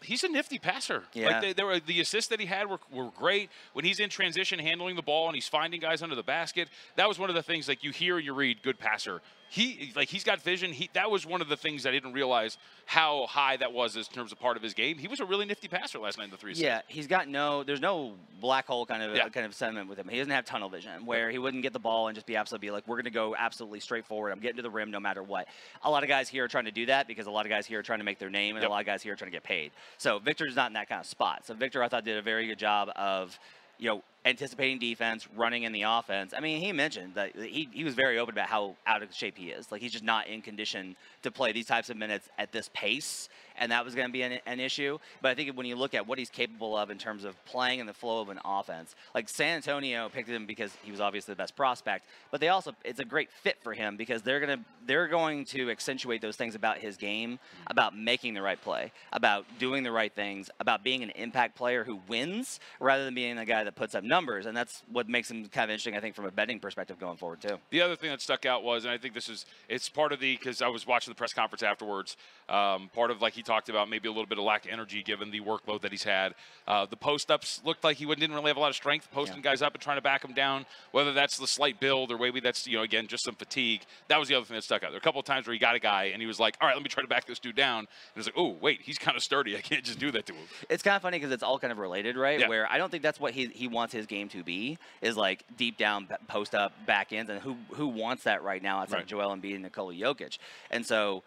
he's 0.01 0.23
a 0.23 0.29
nifty 0.29 0.59
passer. 0.59 1.03
Yeah. 1.13 1.27
Like 1.27 1.41
they, 1.41 1.53
they 1.53 1.63
were, 1.63 1.79
the 1.79 2.01
assists 2.01 2.29
that 2.29 2.39
he 2.39 2.47
had 2.47 2.69
were, 2.69 2.79
were 2.91 3.11
great. 3.17 3.49
When 3.73 3.85
he's 3.85 3.99
in 3.99 4.09
transition, 4.09 4.59
handling 4.59 4.95
the 4.95 5.01
ball 5.01 5.27
and 5.27 5.35
he's 5.35 5.47
finding 5.47 5.79
guys 5.79 6.01
under 6.01 6.15
the 6.15 6.23
basket, 6.23 6.67
that 6.95 7.07
was 7.07 7.19
one 7.19 7.29
of 7.29 7.35
the 7.35 7.43
things 7.43 7.67
like 7.67 7.83
you 7.83 7.91
hear 7.91 8.17
and 8.17 8.25
you 8.25 8.33
read, 8.33 8.63
good 8.63 8.79
passer 8.79 9.21
he 9.51 9.91
like 9.97 10.07
he's 10.07 10.23
got 10.23 10.41
vision. 10.41 10.71
He 10.71 10.89
that 10.93 11.11
was 11.11 11.25
one 11.25 11.41
of 11.41 11.49
the 11.49 11.57
things 11.57 11.85
I 11.85 11.91
didn't 11.91 12.13
realize 12.13 12.57
how 12.85 13.25
high 13.25 13.57
that 13.57 13.73
was 13.73 13.97
in 13.97 14.03
terms 14.03 14.31
of 14.31 14.39
part 14.39 14.55
of 14.55 14.63
his 14.63 14.73
game. 14.73 14.97
He 14.97 15.09
was 15.09 15.19
a 15.19 15.25
really 15.25 15.45
nifty 15.45 15.67
passer 15.67 15.99
last 15.99 16.17
night 16.17 16.25
in 16.25 16.31
the 16.31 16.37
three. 16.37 16.53
Yeah, 16.53 16.81
he's 16.87 17.05
got 17.05 17.27
no. 17.27 17.61
There's 17.61 17.81
no 17.81 18.13
black 18.39 18.65
hole 18.65 18.85
kind 18.85 19.03
of 19.03 19.13
yeah. 19.13 19.27
kind 19.27 19.45
of 19.45 19.53
sentiment 19.53 19.89
with 19.89 19.97
him. 19.97 20.07
He 20.07 20.17
doesn't 20.19 20.31
have 20.31 20.45
tunnel 20.45 20.69
vision 20.69 21.05
where 21.05 21.29
he 21.29 21.37
wouldn't 21.37 21.63
get 21.63 21.73
the 21.73 21.79
ball 21.79 22.07
and 22.07 22.15
just 22.15 22.25
be 22.25 22.37
absolutely 22.37 22.69
be 22.69 22.71
like, 22.71 22.87
we're 22.87 22.95
going 22.95 23.03
to 23.03 23.11
go 23.11 23.35
absolutely 23.37 23.81
straight 23.81 24.05
forward. 24.05 24.31
I'm 24.31 24.39
getting 24.39 24.55
to 24.55 24.63
the 24.63 24.69
rim 24.69 24.89
no 24.89 25.01
matter 25.01 25.21
what. 25.21 25.49
A 25.83 25.91
lot 25.91 26.03
of 26.03 26.09
guys 26.09 26.29
here 26.29 26.45
are 26.45 26.47
trying 26.47 26.65
to 26.65 26.70
do 26.71 26.85
that 26.87 27.07
because 27.07 27.27
a 27.27 27.31
lot 27.31 27.45
of 27.45 27.49
guys 27.49 27.65
here 27.65 27.79
are 27.79 27.83
trying 27.83 27.99
to 27.99 28.05
make 28.05 28.19
their 28.19 28.29
name 28.29 28.55
and 28.55 28.63
yep. 28.63 28.69
a 28.69 28.71
lot 28.71 28.79
of 28.79 28.85
guys 28.85 29.01
here 29.01 29.13
are 29.13 29.15
trying 29.15 29.31
to 29.31 29.35
get 29.35 29.43
paid. 29.43 29.71
So 29.97 30.19
Victor's 30.19 30.55
not 30.55 30.67
in 30.67 30.73
that 30.73 30.89
kind 30.89 30.99
of 30.99 31.05
spot. 31.05 31.45
So 31.45 31.53
Victor, 31.53 31.83
I 31.83 31.87
thought, 31.87 32.05
did 32.05 32.17
a 32.17 32.21
very 32.21 32.47
good 32.47 32.59
job 32.59 32.89
of 32.95 33.37
you 33.81 33.87
know, 33.87 34.03
anticipating 34.25 34.79
defense, 34.79 35.27
running 35.35 35.63
in 35.63 35.71
the 35.71 35.83
offense. 35.83 36.33
I 36.35 36.41
mean, 36.41 36.61
he 36.61 36.71
mentioned 36.71 37.15
that 37.15 37.35
he, 37.35 37.67
he 37.71 37.83
was 37.83 37.95
very 37.95 38.19
open 38.19 38.33
about 38.33 38.47
how 38.47 38.75
out 38.85 39.01
of 39.01 39.13
shape 39.13 39.37
he 39.37 39.49
is. 39.49 39.71
Like, 39.71 39.81
he's 39.81 39.91
just 39.91 40.03
not 40.03 40.27
in 40.27 40.41
condition 40.41 40.95
to 41.23 41.31
play 41.31 41.51
these 41.51 41.65
types 41.65 41.89
of 41.89 41.97
minutes 41.97 42.29
at 42.37 42.51
this 42.51 42.69
pace 42.73 43.29
and 43.57 43.71
that 43.71 43.85
was 43.85 43.95
going 43.95 44.07
to 44.07 44.11
be 44.11 44.23
an, 44.23 44.39
an, 44.45 44.59
issue. 44.59 44.97
But 45.21 45.29
I 45.29 45.35
think 45.35 45.55
when 45.55 45.65
you 45.65 45.75
look 45.75 45.93
at 45.93 46.07
what 46.07 46.17
he's 46.17 46.29
capable 46.29 46.75
of 46.75 46.89
in 46.89 46.97
terms 46.97 47.23
of 47.23 47.43
playing 47.45 47.79
in 47.79 47.85
the 47.85 47.93
flow 47.93 48.21
of 48.21 48.29
an 48.29 48.39
offense, 48.43 48.95
like 49.13 49.29
San 49.29 49.57
Antonio 49.57 50.09
picked 50.09 50.29
him 50.29 50.45
because 50.45 50.75
he 50.83 50.91
was 50.91 50.99
obviously 50.99 51.33
the 51.33 51.37
best 51.37 51.55
prospect, 51.55 52.05
but 52.31 52.41
they 52.41 52.49
also 52.49 52.73
it's 52.83 52.99
a 52.99 53.05
great 53.05 53.31
fit 53.31 53.57
for 53.61 53.73
him 53.73 53.97
because 53.97 54.21
they're 54.23 54.39
going 54.39 54.57
to 54.59 54.65
they're 54.87 55.07
going 55.07 55.45
to 55.45 55.69
accentuate 55.69 56.21
those 56.21 56.35
things 56.35 56.55
about 56.55 56.79
his 56.79 56.97
game, 56.97 57.39
about 57.67 57.95
making 57.95 58.33
the 58.33 58.41
right 58.41 58.61
play, 58.61 58.91
about 59.13 59.45
doing 59.59 59.83
the 59.83 59.91
right 59.91 60.13
things, 60.13 60.49
about 60.59 60.83
being 60.83 61.03
an 61.03 61.11
impact 61.11 61.55
player 61.55 61.83
who 61.83 61.99
wins 62.07 62.59
rather 62.79 63.05
than 63.05 63.13
being 63.13 63.37
a 63.37 63.45
guy 63.45 63.63
that 63.63 63.75
puts 63.75 63.93
up 63.93 64.03
numbers, 64.11 64.45
and 64.45 64.55
that's 64.55 64.83
what 64.91 65.09
makes 65.09 65.31
him 65.31 65.47
kind 65.47 65.63
of 65.63 65.69
interesting. 65.71 65.95
I 65.95 66.01
think 66.01 66.13
from 66.13 66.25
a 66.25 66.31
betting 66.31 66.59
perspective 66.59 66.99
going 66.99 67.17
forward 67.17 67.41
too. 67.41 67.57
The 67.71 67.81
other 67.81 67.95
thing 67.95 68.11
that 68.11 68.21
stuck 68.21 68.45
out 68.45 68.63
was, 68.63 68.83
and 68.83 68.93
I 68.93 68.99
think 68.99 69.15
this 69.15 69.29
is 69.29 69.47
it's 69.69 69.89
part 69.89 70.11
of 70.11 70.19
the 70.19 70.37
because 70.37 70.61
I 70.61 70.67
was 70.67 70.85
watching 70.85 71.11
the 71.11 71.15
press 71.15 71.33
conference 71.33 71.63
afterwards. 71.63 72.17
Um, 72.49 72.89
part 72.93 73.09
of 73.11 73.21
like 73.21 73.33
he 73.33 73.41
talked 73.41 73.69
about 73.69 73.89
maybe 73.89 74.07
a 74.07 74.11
little 74.11 74.27
bit 74.27 74.37
of 74.37 74.43
lack 74.43 74.65
of 74.65 74.71
energy 74.71 75.01
given 75.01 75.31
the 75.31 75.39
workload 75.39 75.81
that 75.81 75.91
he's 75.91 76.03
had. 76.03 76.35
Uh, 76.67 76.85
the 76.85 76.97
post 76.97 77.31
ups 77.31 77.61
looked 77.65 77.83
like 77.83 77.97
he 77.97 78.05
didn't 78.05 78.35
really 78.35 78.49
have 78.49 78.57
a 78.57 78.59
lot 78.59 78.69
of 78.69 78.75
strength 78.75 79.09
posting 79.11 79.37
yeah. 79.37 79.43
guys 79.43 79.61
up 79.61 79.73
and 79.73 79.81
trying 79.81 79.97
to 79.97 80.01
back 80.01 80.21
them 80.21 80.33
down. 80.33 80.65
Whether 80.91 81.13
that's 81.13 81.37
the 81.37 81.47
slight 81.47 81.79
build 81.79 82.11
or 82.11 82.17
maybe 82.17 82.41
that's 82.41 82.67
you 82.67 82.77
know 82.77 82.83
again 82.83 83.07
just 83.07 83.23
some 83.23 83.35
fatigue. 83.35 83.81
That 84.09 84.19
was 84.19 84.27
the 84.27 84.35
other 84.35 84.45
thing 84.45 84.55
that 84.55 84.63
stuck 84.63 84.83
out. 84.83 84.91
There 84.91 84.93
were 84.93 84.97
a 84.97 85.01
couple 85.01 85.21
of 85.21 85.25
times 85.25 85.47
where 85.47 85.53
he 85.53 85.59
got 85.59 85.75
a 85.75 85.79
guy 85.79 86.05
and 86.11 86.21
he 86.21 86.27
was 86.27 86.39
like, 86.39 86.57
"All 86.59 86.67
right, 86.67 86.75
let 86.75 86.83
me 86.83 86.89
try 86.89 87.01
to 87.01 87.07
back 87.07 87.25
this 87.25 87.39
dude 87.39 87.55
down." 87.55 87.79
And 87.79 87.87
it's 88.17 88.27
like, 88.27 88.37
"Oh 88.37 88.57
wait, 88.59 88.81
he's 88.83 88.97
kind 88.97 89.15
of 89.15 89.23
sturdy. 89.23 89.55
I 89.55 89.61
can't 89.61 89.83
just 89.83 89.99
do 89.99 90.11
that 90.11 90.25
to 90.25 90.33
him." 90.33 90.45
It's 90.69 90.83
kind 90.83 90.95
of 90.95 91.01
funny 91.01 91.17
because 91.17 91.31
it's 91.31 91.43
all 91.43 91.57
kind 91.57 91.71
of 91.71 91.79
related, 91.79 92.17
right? 92.17 92.39
Yeah. 92.39 92.49
Where 92.49 92.69
I 92.69 92.77
don't 92.77 92.89
think 92.89 93.03
that's 93.03 93.19
what 93.19 93.33
he 93.33 93.47
he 93.47 93.67
wants 93.67 93.93
his 93.93 94.00
game 94.05 94.29
to 94.29 94.43
be 94.43 94.77
is 95.01 95.17
like 95.17 95.43
deep 95.57 95.77
down 95.77 96.07
post 96.27 96.55
up 96.55 96.73
back 96.85 97.13
ends, 97.13 97.29
and 97.29 97.39
who 97.39 97.55
who 97.73 97.87
wants 97.87 98.23
that 98.23 98.43
right 98.43 98.61
now 98.61 98.79
outside 98.79 98.97
right. 98.97 99.07
Joel 99.07 99.35
Embiid 99.35 99.55
and 99.55 99.63
Nikola 99.63 99.93
Jokic, 99.93 100.37
and 100.69 100.85
so 100.85 101.23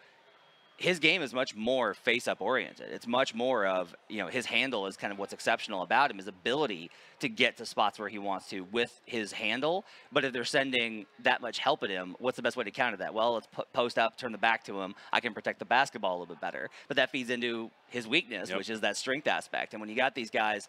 his 0.77 0.99
game 0.99 1.21
is 1.21 1.33
much 1.33 1.55
more 1.55 1.93
face 1.93 2.27
up 2.27 2.41
oriented. 2.41 2.91
It's 2.91 3.07
much 3.07 3.33
more 3.33 3.65
of, 3.65 3.95
you 4.09 4.17
know, 4.17 4.27
his 4.27 4.45
handle 4.45 4.87
is 4.87 4.97
kind 4.97 5.13
of 5.13 5.17
what's 5.17 5.31
exceptional 5.31 5.83
about 5.83 6.11
him, 6.11 6.17
his 6.17 6.27
ability 6.27 6.91
to 7.19 7.29
get 7.29 7.55
to 7.57 7.65
spots 7.65 7.97
where 7.97 8.09
he 8.09 8.19
wants 8.19 8.49
to 8.49 8.65
with 8.71 9.01
his 9.05 9.31
handle. 9.31 9.85
But 10.11 10.25
if 10.25 10.33
they're 10.33 10.43
sending 10.43 11.05
that 11.23 11.41
much 11.41 11.59
help 11.59 11.83
at 11.83 11.89
him, 11.89 12.17
what's 12.19 12.35
the 12.35 12.41
best 12.41 12.57
way 12.57 12.65
to 12.65 12.71
counter 12.71 12.97
that? 12.97 13.13
Well, 13.13 13.35
let's 13.35 13.47
post 13.71 13.97
up, 13.97 14.17
turn 14.17 14.33
the 14.33 14.37
back 14.37 14.65
to 14.65 14.81
him. 14.81 14.95
I 15.13 15.21
can 15.21 15.33
protect 15.33 15.59
the 15.59 15.65
basketball 15.65 16.11
a 16.11 16.17
little 16.19 16.35
bit 16.35 16.41
better. 16.41 16.69
But 16.89 16.97
that 16.97 17.09
feeds 17.09 17.29
into 17.29 17.71
his 17.87 18.05
weakness, 18.05 18.49
yep. 18.49 18.57
which 18.57 18.69
is 18.69 18.81
that 18.81 18.97
strength 18.97 19.27
aspect. 19.27 19.73
And 19.73 19.79
when 19.79 19.89
you 19.89 19.95
got 19.95 20.13
these 20.13 20.29
guys, 20.29 20.67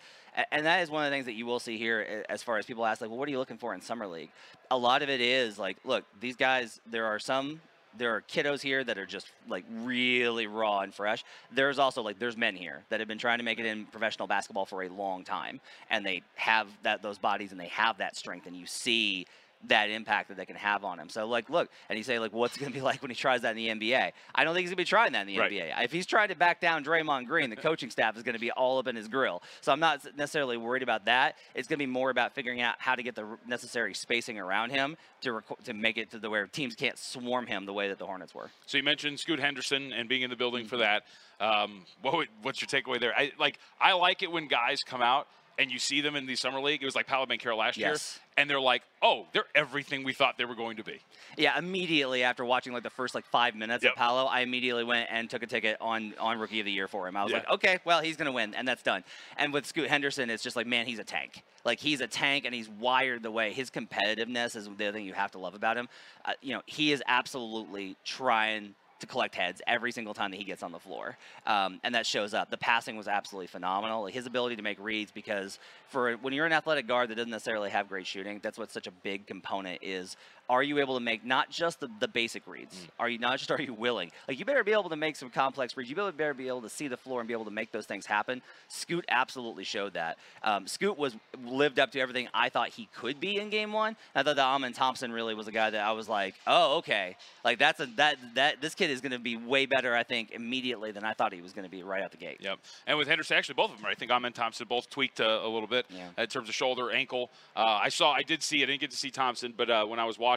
and 0.53 0.67
that 0.67 0.83
is 0.83 0.91
one 0.91 1.05
of 1.05 1.11
the 1.11 1.15
things 1.17 1.27
that 1.27 1.35
you 1.35 1.47
will 1.47 1.59
see 1.59 1.79
here 1.79 2.25
as 2.29 2.45
far 2.45 2.59
as 2.59 2.67
people 2.67 2.87
ask, 2.87 3.01
like, 3.01 3.11
well, 3.11 3.19
what 3.19 3.27
are 3.27 3.33
you 3.33 3.39
looking 3.39 3.59
for 3.59 3.75
in 3.75 3.81
Summer 3.81 4.07
League? 4.07 4.31
A 4.71 4.79
lot 4.79 5.03
of 5.03 5.11
it 5.11 5.21
is 5.21 5.59
like, 5.59 5.79
look, 5.85 6.05
these 6.21 6.37
guys, 6.37 6.81
there 6.87 7.07
are 7.07 7.19
some 7.19 7.61
there 7.99 8.15
are 8.15 8.23
kiddos 8.23 8.61
here 8.61 8.85
that 8.85 8.99
are 8.99 9.07
just 9.07 9.29
like 9.49 9.65
really 9.71 10.47
raw 10.47 10.81
and 10.81 10.95
fresh. 10.95 11.25
There's 11.53 11.79
also 11.79 12.03
like 12.03 12.19
there's 12.19 12.37
men 12.37 12.57
here 12.57 12.83
that 12.89 13.01
have 13.01 13.09
been 13.09 13.19
trying 13.19 13.39
to 13.39 13.45
make 13.45 13.59
it 13.59 13.67
in 13.67 13.87
professional 13.87 14.29
basketball 14.29 14.67
for 14.67 14.83
a 14.83 14.89
long 14.89 15.25
time, 15.25 15.61
and 15.91 16.05
they 16.05 16.23
have 16.35 16.69
that 16.83 17.03
those 17.03 17.19
bodies 17.19 17.53
and 17.53 17.61
they 17.61 17.69
have 17.69 17.99
that 17.99 18.17
strength, 18.17 18.47
and 18.47 18.57
you 18.57 18.67
see 18.67 19.27
that 19.65 19.91
impact 19.91 20.29
that 20.29 20.37
they 20.37 20.47
can 20.47 20.57
have 20.57 20.85
on 20.85 20.99
him. 20.99 21.09
So 21.09 21.27
like, 21.27 21.51
look, 21.51 21.71
and 21.89 21.99
you 21.99 22.05
say 22.05 22.19
like, 22.19 22.33
what's 22.33 22.57
it 22.57 22.61
going 22.61 22.73
to 22.73 22.79
be 22.79 22.83
like 22.85 23.03
when 23.03 23.11
he 23.11 23.17
tries 23.17 23.43
that 23.43 23.57
in 23.57 23.57
the 23.57 23.69
NBA? 23.69 24.13
I 24.35 24.45
don't 24.45 24.55
think 24.55 24.63
he's 24.63 24.71
going 24.71 24.77
to 24.77 24.83
be 24.83 24.85
trying 24.85 25.13
that 25.13 25.23
in 25.23 25.27
the 25.29 25.39
right. 25.39 25.51
NBA. 25.51 25.85
If 25.85 25.93
he's 25.93 26.07
trying 26.07 26.29
to 26.29 26.37
back 26.37 26.61
down 26.61 26.85
Draymond 26.85 27.27
Green, 27.27 27.51
the 27.51 27.57
coaching 27.57 27.91
staff 27.91 28.17
is 28.17 28.23
going 28.23 28.35
to 28.35 28.41
be 28.41 28.51
all 28.51 28.79
up 28.79 28.87
in 28.87 28.97
his 28.97 29.09
grill. 29.09 29.43
So 29.61 29.73
I'm 29.73 29.81
not 29.81 30.01
necessarily 30.17 30.57
worried 30.57 30.83
about 30.83 31.07
that. 31.07 31.37
It's 31.55 31.69
going 31.69 31.79
to 31.79 31.85
be 31.85 31.91
more 31.91 32.11
about 32.11 32.35
figuring 32.35 32.61
out 32.61 32.77
how 32.79 32.95
to 32.95 33.03
get 33.03 33.15
the 33.15 33.39
necessary 33.47 33.95
spacing 33.95 34.39
around 34.39 34.71
him 34.71 34.97
to 35.23 35.33
rec- 35.33 35.65
to 35.65 35.73
make 35.73 35.99
it 35.99 36.11
to 36.11 36.19
the 36.19 36.31
where 36.31 36.47
teams 36.47 36.75
can't 36.75 36.99
swarm 36.99 37.47
him 37.47 37.67
the 37.67 37.73
way 37.73 37.89
that 37.89 37.99
the 37.99 38.07
Hornets 38.07 38.35
were. 38.35 38.51
So 38.67 38.77
you 38.77 38.85
mentioned 38.85 39.19
Scoot 39.21 39.41
Henderson 39.41 39.93
and 39.93 40.09
being 40.09 40.23
in 40.23 40.31
the 40.31 40.37
building 40.37 40.63
mm-hmm. 40.63 40.69
for 40.69 40.77
that. 40.79 41.05
Um, 41.39 41.85
what 42.01 42.15
would, 42.15 42.29
what's 42.43 42.61
your 42.61 42.69
takeaway 42.69 42.99
there? 42.99 43.15
I 43.15 43.33
like 43.39 43.59
I 43.81 43.93
like 43.93 44.23
it 44.23 44.31
when 44.31 44.49
guys 44.49 44.83
come 44.83 45.03
out 45.03 45.29
and 45.59 45.71
you 45.71 45.79
see 45.79 46.01
them 46.01 46.17
in 46.17 46.27
the 46.27 46.37
summer 46.37 46.61
league. 46.61 46.83
It 46.83 46.85
was 46.85 46.95
like 46.95 47.07
Paolo 47.07 47.27
Banchero 47.27 47.57
last 47.57 47.77
yes. 47.77 48.19
year, 48.19 48.23
and 48.37 48.51
they're 48.51 48.61
like, 48.61 48.83
"Oh, 49.03 49.27
they're 49.33 49.47
everything 49.55 50.05
we 50.05 50.13
thought 50.13 50.39
they 50.39 50.45
were 50.45 50.55
going 50.55 50.77
to 50.77 50.85
be." 50.85 51.01
Yeah, 51.37 51.59
immediately 51.59 52.23
after 52.23 52.45
watching 52.45 52.73
like 52.73 52.83
the 52.83 52.91
first 52.91 53.15
like 53.15 53.25
five 53.27 53.55
minutes 53.55 53.85
yep. 53.85 53.93
of 53.93 53.99
Paolo, 53.99 54.25
I 54.25 54.41
immediately 54.41 54.85
went 54.85 55.09
and 55.11 55.29
took 55.29 55.43
a 55.43 55.47
ticket 55.47 55.77
on 55.81 56.15
on 56.19 56.39
Rookie 56.39 56.61
of 56.61 56.67
the 56.67 56.73
Year 56.73 56.89
for 56.89 57.09
him. 57.09 57.17
I 57.17 57.23
was 57.23 57.33
yeah. 57.33 57.39
like, 57.39 57.51
okay, 57.51 57.79
well 57.85 58.01
he's 58.01 58.17
gonna 58.17 58.33
win, 58.33 58.55
and 58.55 58.67
that's 58.67 58.83
done. 58.83 59.05
And 59.37 59.53
with 59.53 59.67
Scoot 59.67 59.89
Henderson, 59.89 60.31
it's 60.31 60.43
just 60.43 60.57
like, 60.57 60.67
man, 60.67 60.87
he's 60.87 60.99
a 60.99 61.05
tank. 61.05 61.43
Like 61.65 61.81
he's 61.81 62.01
a 62.01 62.07
tank, 62.07 62.45
and 62.45 62.55
he's 62.55 62.69
wired 62.69 63.23
the 63.23 63.31
way 63.31 63.53
his 63.53 63.71
competitiveness 63.71 64.57
is 64.57 64.69
the 64.77 64.87
other 64.87 64.93
thing 64.93 65.07
you 65.07 65.15
have 65.15 65.33
to 65.33 65.39
love 65.39 65.55
about 65.55 65.77
him. 65.77 65.89
Uh, 66.25 66.33
you 66.43 66.53
know, 66.53 66.63
he 66.67 66.93
is 66.93 67.03
absolutely 67.07 67.97
trying 68.05 68.75
to 69.01 69.07
collect 69.07 69.35
heads 69.35 69.61
every 69.67 69.93
single 69.93 70.15
time 70.15 70.31
that 70.31 70.39
he 70.39 70.45
gets 70.45 70.63
on 70.63 70.73
the 70.73 70.79
floor, 70.79 71.17
um, 71.47 71.81
and 71.85 71.95
that 71.95 72.07
shows 72.07 72.35
up. 72.35 72.51
The 72.51 72.57
passing 72.57 72.97
was 72.97 73.09
absolutely 73.09 73.49
phenomenal. 73.49 74.07
His 74.07 74.27
ability 74.27 74.57
to 74.57 74.63
make 74.63 74.79
reads, 74.81 75.13
because 75.13 75.59
for 75.89 76.15
when 76.15 76.33
you're 76.33 76.47
an 76.47 76.53
athletic 76.53 76.87
guard 76.87 77.11
that 77.11 77.17
doesn't 77.17 77.31
necessarily 77.31 77.71
have 77.71 77.89
great 77.89 78.07
shooting, 78.07 78.41
that's 78.43 78.59
what 78.59 78.71
such 78.71 78.87
a 78.87 78.91
big 78.91 79.27
component 79.27 79.81
is 79.83 80.17
are 80.49 80.63
you 80.63 80.79
able 80.79 80.95
to 80.95 81.01
make 81.01 81.25
not 81.25 81.51
just 81.51 81.81
the, 81.81 81.89
the 82.01 82.09
basic 82.09 82.47
reads? 82.47 82.75
Mm. 82.75 82.89
Are 83.01 83.09
you 83.09 83.19
not 83.19 83.39
just 83.39 83.51
are 83.51 83.61
you 83.61 83.75
willing? 83.75 84.11
Like 84.29 84.39
you 84.39 84.45
better 84.45 84.65
be 84.65 84.73
able 84.73 84.89
to 84.91 84.97
make 84.97 85.17
some 85.17 85.31
complex 85.31 85.77
reads. 85.77 85.91
You 85.91 85.97
better, 85.97 86.35
be 86.35 86.49
able 86.49 86.63
to 86.63 86.69
see 86.69 86.89
the 86.89 86.97
floor 86.97 87.21
and 87.21 87.29
be 87.29 87.35
able 87.35 87.45
to 87.47 87.51
make 87.51 87.73
those 87.73 87.87
things 87.87 88.07
happen. 88.07 88.43
Scoot 88.69 89.05
absolutely 89.09 89.65
showed 89.65 89.95
that. 89.95 90.19
Um, 90.43 90.67
Scoot 90.67 90.99
was 90.99 91.17
lived 91.45 91.79
up 91.79 91.93
to 91.93 92.01
everything 92.01 92.29
I 92.35 92.49
thought 92.49 92.71
he 92.71 92.89
could 92.95 93.21
be 93.21 93.37
in 93.37 93.51
game 93.51 93.73
one. 93.73 93.97
I 94.15 94.23
thought 94.23 94.37
that 94.37 94.45
Amen 94.47 94.73
Thompson 94.73 95.13
really 95.13 95.35
was 95.35 95.49
a 95.49 95.53
guy 95.53 95.71
that 95.71 95.85
I 95.85 95.93
was 95.93 96.09
like, 96.09 96.35
oh 96.47 96.79
okay, 96.79 97.17
like 97.45 97.59
that's 97.59 97.81
a 97.81 97.87
that 97.97 98.19
that 98.35 98.61
this 98.61 98.75
kid 98.75 98.91
is 98.91 99.01
going 99.01 99.13
to 99.13 99.19
be 99.19 99.37
way 99.37 99.67
better. 99.67 99.95
I 99.95 100.03
think 100.03 100.31
immediately 100.33 100.93
than 100.93 101.05
I 101.05 101.13
thought 101.15 101.33
he 101.33 101.43
was 101.43 101.53
going 101.53 101.65
to 101.65 101.71
be 101.71 101.83
right 101.83 102.03
out 102.03 102.11
the 102.11 102.17
gate. 102.19 102.39
Yep. 102.41 102.59
And 102.87 102.99
with 102.99 103.09
Henderson, 103.09 103.37
actually, 103.37 103.55
both 103.55 103.73
of 103.73 103.79
them, 103.79 103.87
I 103.87 103.95
think 103.95 104.11
Amen 104.11 104.33
Thompson 104.33 104.67
both 104.69 104.89
tweaked 104.91 105.21
a, 105.21 105.45
a 105.45 105.49
little 105.49 105.69
bit 105.69 105.87
Yeah. 105.91 106.09
in 106.19 106.27
terms 106.29 106.49
of 106.49 106.55
shoulder, 106.55 106.91
ankle. 106.91 107.31
Uh, 107.57 107.81
I 107.83 107.89
saw, 107.89 108.13
I 108.13 108.23
did 108.23 108.43
see, 108.43 108.63
I 108.63 108.67
didn't 108.67 108.81
get 108.81 108.91
to 108.91 108.97
see 108.97 109.11
Thompson, 109.11 109.55
but 109.57 109.71
uh, 109.71 109.85
when 109.87 109.99
I 109.99 110.05
was 110.05 110.19
watching 110.19 110.36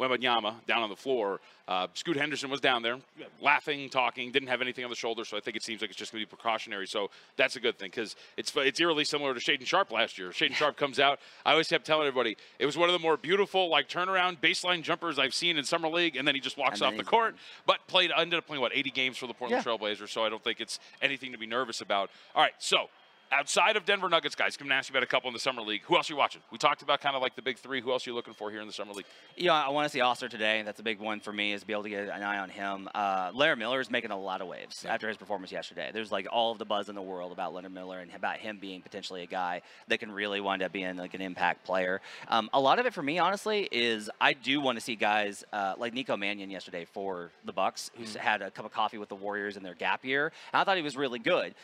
Wembanyama 0.00 0.64
down 0.66 0.82
on 0.82 0.90
the 0.90 0.96
floor, 0.96 1.40
uh, 1.66 1.86
Scoot 1.94 2.16
Henderson 2.16 2.50
was 2.50 2.60
down 2.60 2.82
there 2.82 2.98
laughing, 3.40 3.88
talking, 3.88 4.30
didn't 4.30 4.48
have 4.48 4.60
anything 4.60 4.84
on 4.84 4.90
the 4.90 4.96
shoulder, 4.96 5.24
so 5.24 5.36
I 5.36 5.40
think 5.40 5.56
it 5.56 5.62
seems 5.62 5.80
like 5.80 5.90
it's 5.90 5.98
just 5.98 6.12
going 6.12 6.22
to 6.22 6.26
be 6.26 6.28
precautionary. 6.28 6.86
So 6.86 7.10
that's 7.36 7.56
a 7.56 7.60
good 7.60 7.78
thing 7.78 7.88
because 7.90 8.16
it's 8.36 8.52
it's 8.56 8.80
eerily 8.80 9.04
similar 9.04 9.34
to 9.34 9.40
Shaedon 9.40 9.66
Sharpe 9.66 9.90
last 9.92 10.18
year. 10.18 10.30
Shaedon 10.30 10.54
Sharpe 10.54 10.76
comes 10.76 10.98
out. 10.98 11.20
I 11.46 11.52
always 11.52 11.68
kept 11.68 11.86
telling 11.86 12.06
everybody 12.06 12.36
it 12.58 12.66
was 12.66 12.76
one 12.76 12.88
of 12.88 12.92
the 12.92 12.98
more 12.98 13.16
beautiful 13.16 13.70
like 13.70 13.88
turnaround 13.88 14.40
baseline 14.40 14.82
jumpers 14.82 15.18
I've 15.18 15.34
seen 15.34 15.56
in 15.56 15.64
summer 15.64 15.88
league, 15.88 16.16
and 16.16 16.26
then 16.26 16.34
he 16.34 16.40
just 16.40 16.58
walks 16.58 16.80
And 16.80 16.88
off 16.88 16.96
the 16.96 17.04
court. 17.04 17.36
But 17.66 17.86
played 17.86 18.10
ended 18.16 18.38
up 18.38 18.46
playing 18.46 18.60
what 18.60 18.72
80 18.74 18.90
games 18.90 19.16
for 19.16 19.26
the 19.26 19.34
Portland 19.34 19.64
Yeah. 19.64 19.72
Trailblazers, 19.72 20.10
so 20.10 20.24
I 20.24 20.28
don't 20.28 20.42
think 20.42 20.60
it's 20.60 20.78
anything 21.00 21.32
to 21.32 21.38
be 21.38 21.46
nervous 21.46 21.80
about. 21.80 22.10
All 22.34 22.42
right, 22.42 22.52
so 22.58 22.88
outside 23.32 23.76
of 23.76 23.84
Denver 23.84 24.08
Nuggets, 24.08 24.34
guys, 24.34 24.56
I'm 24.60 24.66
going 24.66 24.70
to 24.70 24.76
ask 24.76 24.88
you 24.88 24.92
about 24.92 25.02
a 25.02 25.06
couple 25.06 25.28
in 25.28 25.34
the 25.34 25.40
summer 25.40 25.62
league. 25.62 25.82
Who 25.84 25.96
else 25.96 26.08
are 26.08 26.12
you 26.12 26.16
watching? 26.16 26.40
We 26.50 26.58
talked 26.58 26.82
about 26.82 27.00
kind 27.00 27.16
of 27.16 27.22
like 27.22 27.34
the 27.36 27.42
big 27.42 27.58
three. 27.58 27.80
Who 27.80 27.90
else 27.92 28.06
are 28.06 28.10
you 28.10 28.14
looking 28.14 28.34
for 28.34 28.50
here 28.50 28.60
in 28.60 28.66
the 28.66 28.72
summer 28.72 28.92
league? 28.92 29.06
You 29.36 29.46
know, 29.46 29.54
I 29.54 29.68
want 29.70 29.86
to 29.86 29.88
see 29.90 29.98
Ausar 29.98 30.28
today. 30.28 30.62
That's 30.62 30.80
a 30.80 30.82
big 30.82 31.00
one 31.00 31.20
for 31.20 31.32
me, 31.32 31.52
is 31.52 31.62
to 31.62 31.66
be 31.66 31.72
able 31.72 31.82
to 31.84 31.88
get 31.88 32.08
an 32.08 32.22
eye 32.22 32.38
on 32.38 32.50
him. 32.50 32.88
Uh, 32.94 33.32
Leonard 33.34 33.58
Miller 33.58 33.80
is 33.80 33.90
making 33.90 34.10
a 34.10 34.18
lot 34.18 34.40
of 34.40 34.46
waves 34.46 34.84
after 34.84 35.08
his 35.08 35.16
performance 35.16 35.52
yesterday. 35.52 35.90
There's 35.92 36.12
like 36.12 36.26
all 36.30 36.52
of 36.52 36.58
the 36.58 36.64
buzz 36.64 36.88
in 36.88 36.94
the 36.94 37.02
world 37.02 37.32
about 37.32 37.54
Leonard 37.54 37.72
Miller 37.72 37.98
and 37.98 38.12
about 38.14 38.38
him 38.38 38.58
being 38.60 38.82
potentially 38.82 39.22
a 39.22 39.26
guy 39.26 39.62
that 39.88 39.98
can 39.98 40.12
really 40.12 40.40
wind 40.40 40.62
up 40.62 40.72
being 40.72 40.96
like 40.96 41.14
an 41.14 41.20
impact 41.20 41.64
player. 41.64 42.00
Um, 42.28 42.48
a 42.52 42.60
lot 42.60 42.78
of 42.78 42.86
it 42.86 42.94
for 42.94 43.02
me, 43.02 43.18
honestly, 43.18 43.68
is 43.72 44.10
I 44.20 44.32
do 44.34 44.60
want 44.60 44.78
to 44.78 44.84
see 44.84 44.96
guys 44.96 45.44
uh, 45.52 45.74
like 45.78 45.92
Nico 45.92 46.16
Mannion 46.16 46.50
yesterday 46.50 46.84
for 46.84 47.30
the 47.44 47.52
Bucks, 47.52 47.90
who's 47.96 48.14
had 48.14 48.42
a 48.42 48.50
cup 48.50 48.64
of 48.64 48.72
coffee 48.72 48.98
with 48.98 49.08
the 49.08 49.16
Warriors 49.16 49.56
in 49.56 49.62
their 49.62 49.74
gap 49.74 50.04
year. 50.04 50.32
And 50.52 50.60
I 50.60 50.64
thought 50.64 50.76
he 50.76 50.82
was 50.82 50.96
really 50.96 51.18
good 51.18 51.54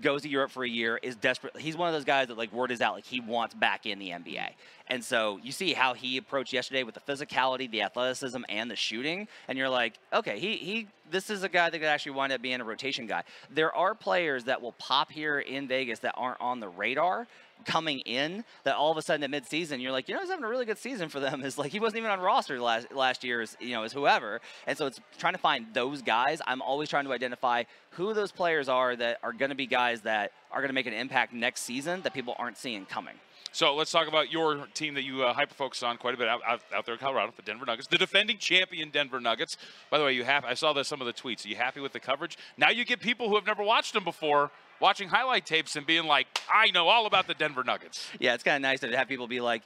goes 0.00 0.22
to 0.22 0.28
Europe 0.28 0.50
for 0.50 0.64
a 0.64 0.68
year, 0.68 0.98
is 1.02 1.16
desperate. 1.16 1.56
He's 1.58 1.76
one 1.76 1.88
of 1.88 1.94
those 1.94 2.04
guys 2.04 2.28
that 2.28 2.38
like 2.38 2.52
word 2.52 2.70
is 2.70 2.80
out, 2.80 2.94
like 2.94 3.04
he 3.04 3.20
wants 3.20 3.54
back 3.54 3.86
in 3.86 3.98
the 3.98 4.10
NBA. 4.10 4.50
And 4.86 5.04
so 5.04 5.38
you 5.42 5.52
see 5.52 5.72
how 5.72 5.94
he 5.94 6.16
approached 6.16 6.52
yesterday 6.52 6.82
with 6.82 6.94
the 6.94 7.00
physicality, 7.00 7.70
the 7.70 7.82
athleticism, 7.82 8.42
and 8.48 8.70
the 8.70 8.76
shooting, 8.76 9.28
and 9.48 9.56
you're 9.58 9.68
like, 9.68 9.98
okay, 10.12 10.38
he 10.38 10.56
he 10.56 10.88
this 11.10 11.30
is 11.30 11.42
a 11.42 11.48
guy 11.48 11.70
that 11.70 11.78
could 11.78 11.86
actually 11.86 12.12
wind 12.12 12.32
up 12.32 12.40
being 12.40 12.60
a 12.60 12.64
rotation 12.64 13.06
guy. 13.06 13.22
There 13.50 13.74
are 13.74 13.94
players 13.94 14.44
that 14.44 14.60
will 14.60 14.72
pop 14.72 15.10
here 15.10 15.40
in 15.40 15.66
Vegas 15.68 15.98
that 16.00 16.14
aren't 16.16 16.40
on 16.40 16.60
the 16.60 16.68
radar 16.68 17.26
coming 17.64 18.00
in 18.00 18.44
that 18.64 18.76
all 18.76 18.90
of 18.90 18.96
a 18.96 19.02
sudden 19.02 19.22
at 19.22 19.30
midseason 19.30 19.80
you're 19.80 19.92
like, 19.92 20.08
you 20.08 20.14
know, 20.14 20.20
he's 20.20 20.30
having 20.30 20.44
a 20.44 20.48
really 20.48 20.64
good 20.64 20.78
season 20.78 21.08
for 21.08 21.20
them. 21.20 21.42
Is 21.44 21.58
like 21.58 21.72
he 21.72 21.80
wasn't 21.80 21.98
even 21.98 22.10
on 22.10 22.20
roster 22.20 22.60
last 22.60 22.92
last 22.92 23.24
year, 23.24 23.40
as, 23.40 23.56
you 23.60 23.70
know, 23.70 23.82
as 23.82 23.92
whoever. 23.92 24.40
And 24.66 24.76
so 24.76 24.86
it's 24.86 25.00
trying 25.18 25.34
to 25.34 25.38
find 25.38 25.66
those 25.72 26.02
guys. 26.02 26.40
I'm 26.46 26.62
always 26.62 26.88
trying 26.88 27.04
to 27.04 27.12
identify 27.12 27.64
who 27.90 28.14
those 28.14 28.32
players 28.32 28.68
are 28.68 28.94
that 28.96 29.18
are 29.22 29.32
going 29.32 29.50
to 29.50 29.54
be 29.54 29.66
guys 29.66 30.02
that 30.02 30.32
are 30.50 30.60
going 30.60 30.68
to 30.68 30.74
make 30.74 30.86
an 30.86 30.92
impact 30.92 31.32
next 31.32 31.62
season 31.62 32.02
that 32.02 32.14
people 32.14 32.34
aren't 32.38 32.56
seeing 32.56 32.86
coming. 32.86 33.14
So 33.52 33.74
let's 33.74 33.90
talk 33.90 34.06
about 34.06 34.30
your 34.30 34.66
team 34.74 34.94
that 34.94 35.02
you 35.02 35.24
uh, 35.24 35.32
hyper 35.32 35.54
focus 35.54 35.82
on 35.82 35.96
quite 35.96 36.14
a 36.14 36.16
bit 36.16 36.28
out, 36.28 36.40
out, 36.46 36.60
out 36.72 36.86
there 36.86 36.94
in 36.94 37.00
Colorado, 37.00 37.32
the 37.34 37.42
Denver 37.42 37.66
Nuggets, 37.66 37.88
the 37.88 37.98
defending 37.98 38.38
champion 38.38 38.90
Denver 38.90 39.20
Nuggets. 39.20 39.56
By 39.90 39.98
the 39.98 40.04
way, 40.04 40.12
you 40.12 40.22
have 40.22 40.44
I 40.44 40.54
saw 40.54 40.80
some 40.82 41.00
of 41.00 41.06
the 41.08 41.12
tweets. 41.12 41.44
Are 41.44 41.48
you 41.48 41.56
happy 41.56 41.80
with 41.80 41.92
the 41.92 41.98
coverage? 41.98 42.38
Now 42.56 42.70
you 42.70 42.84
get 42.84 43.00
people 43.00 43.28
who 43.28 43.34
have 43.34 43.46
never 43.46 43.64
watched 43.64 43.92
them 43.92 44.04
before 44.04 44.52
watching 44.80 45.08
highlight 45.08 45.46
tapes 45.46 45.76
and 45.76 45.86
being 45.86 46.04
like, 46.04 46.26
I 46.52 46.70
know 46.70 46.88
all 46.88 47.06
about 47.06 47.26
the 47.26 47.34
Denver 47.34 47.64
Nuggets. 47.64 48.08
Yeah, 48.18 48.34
it's 48.34 48.42
kind 48.42 48.56
of 48.56 48.62
nice 48.62 48.80
to 48.80 48.96
have 48.96 49.08
people 49.08 49.26
be 49.26 49.40
like, 49.40 49.62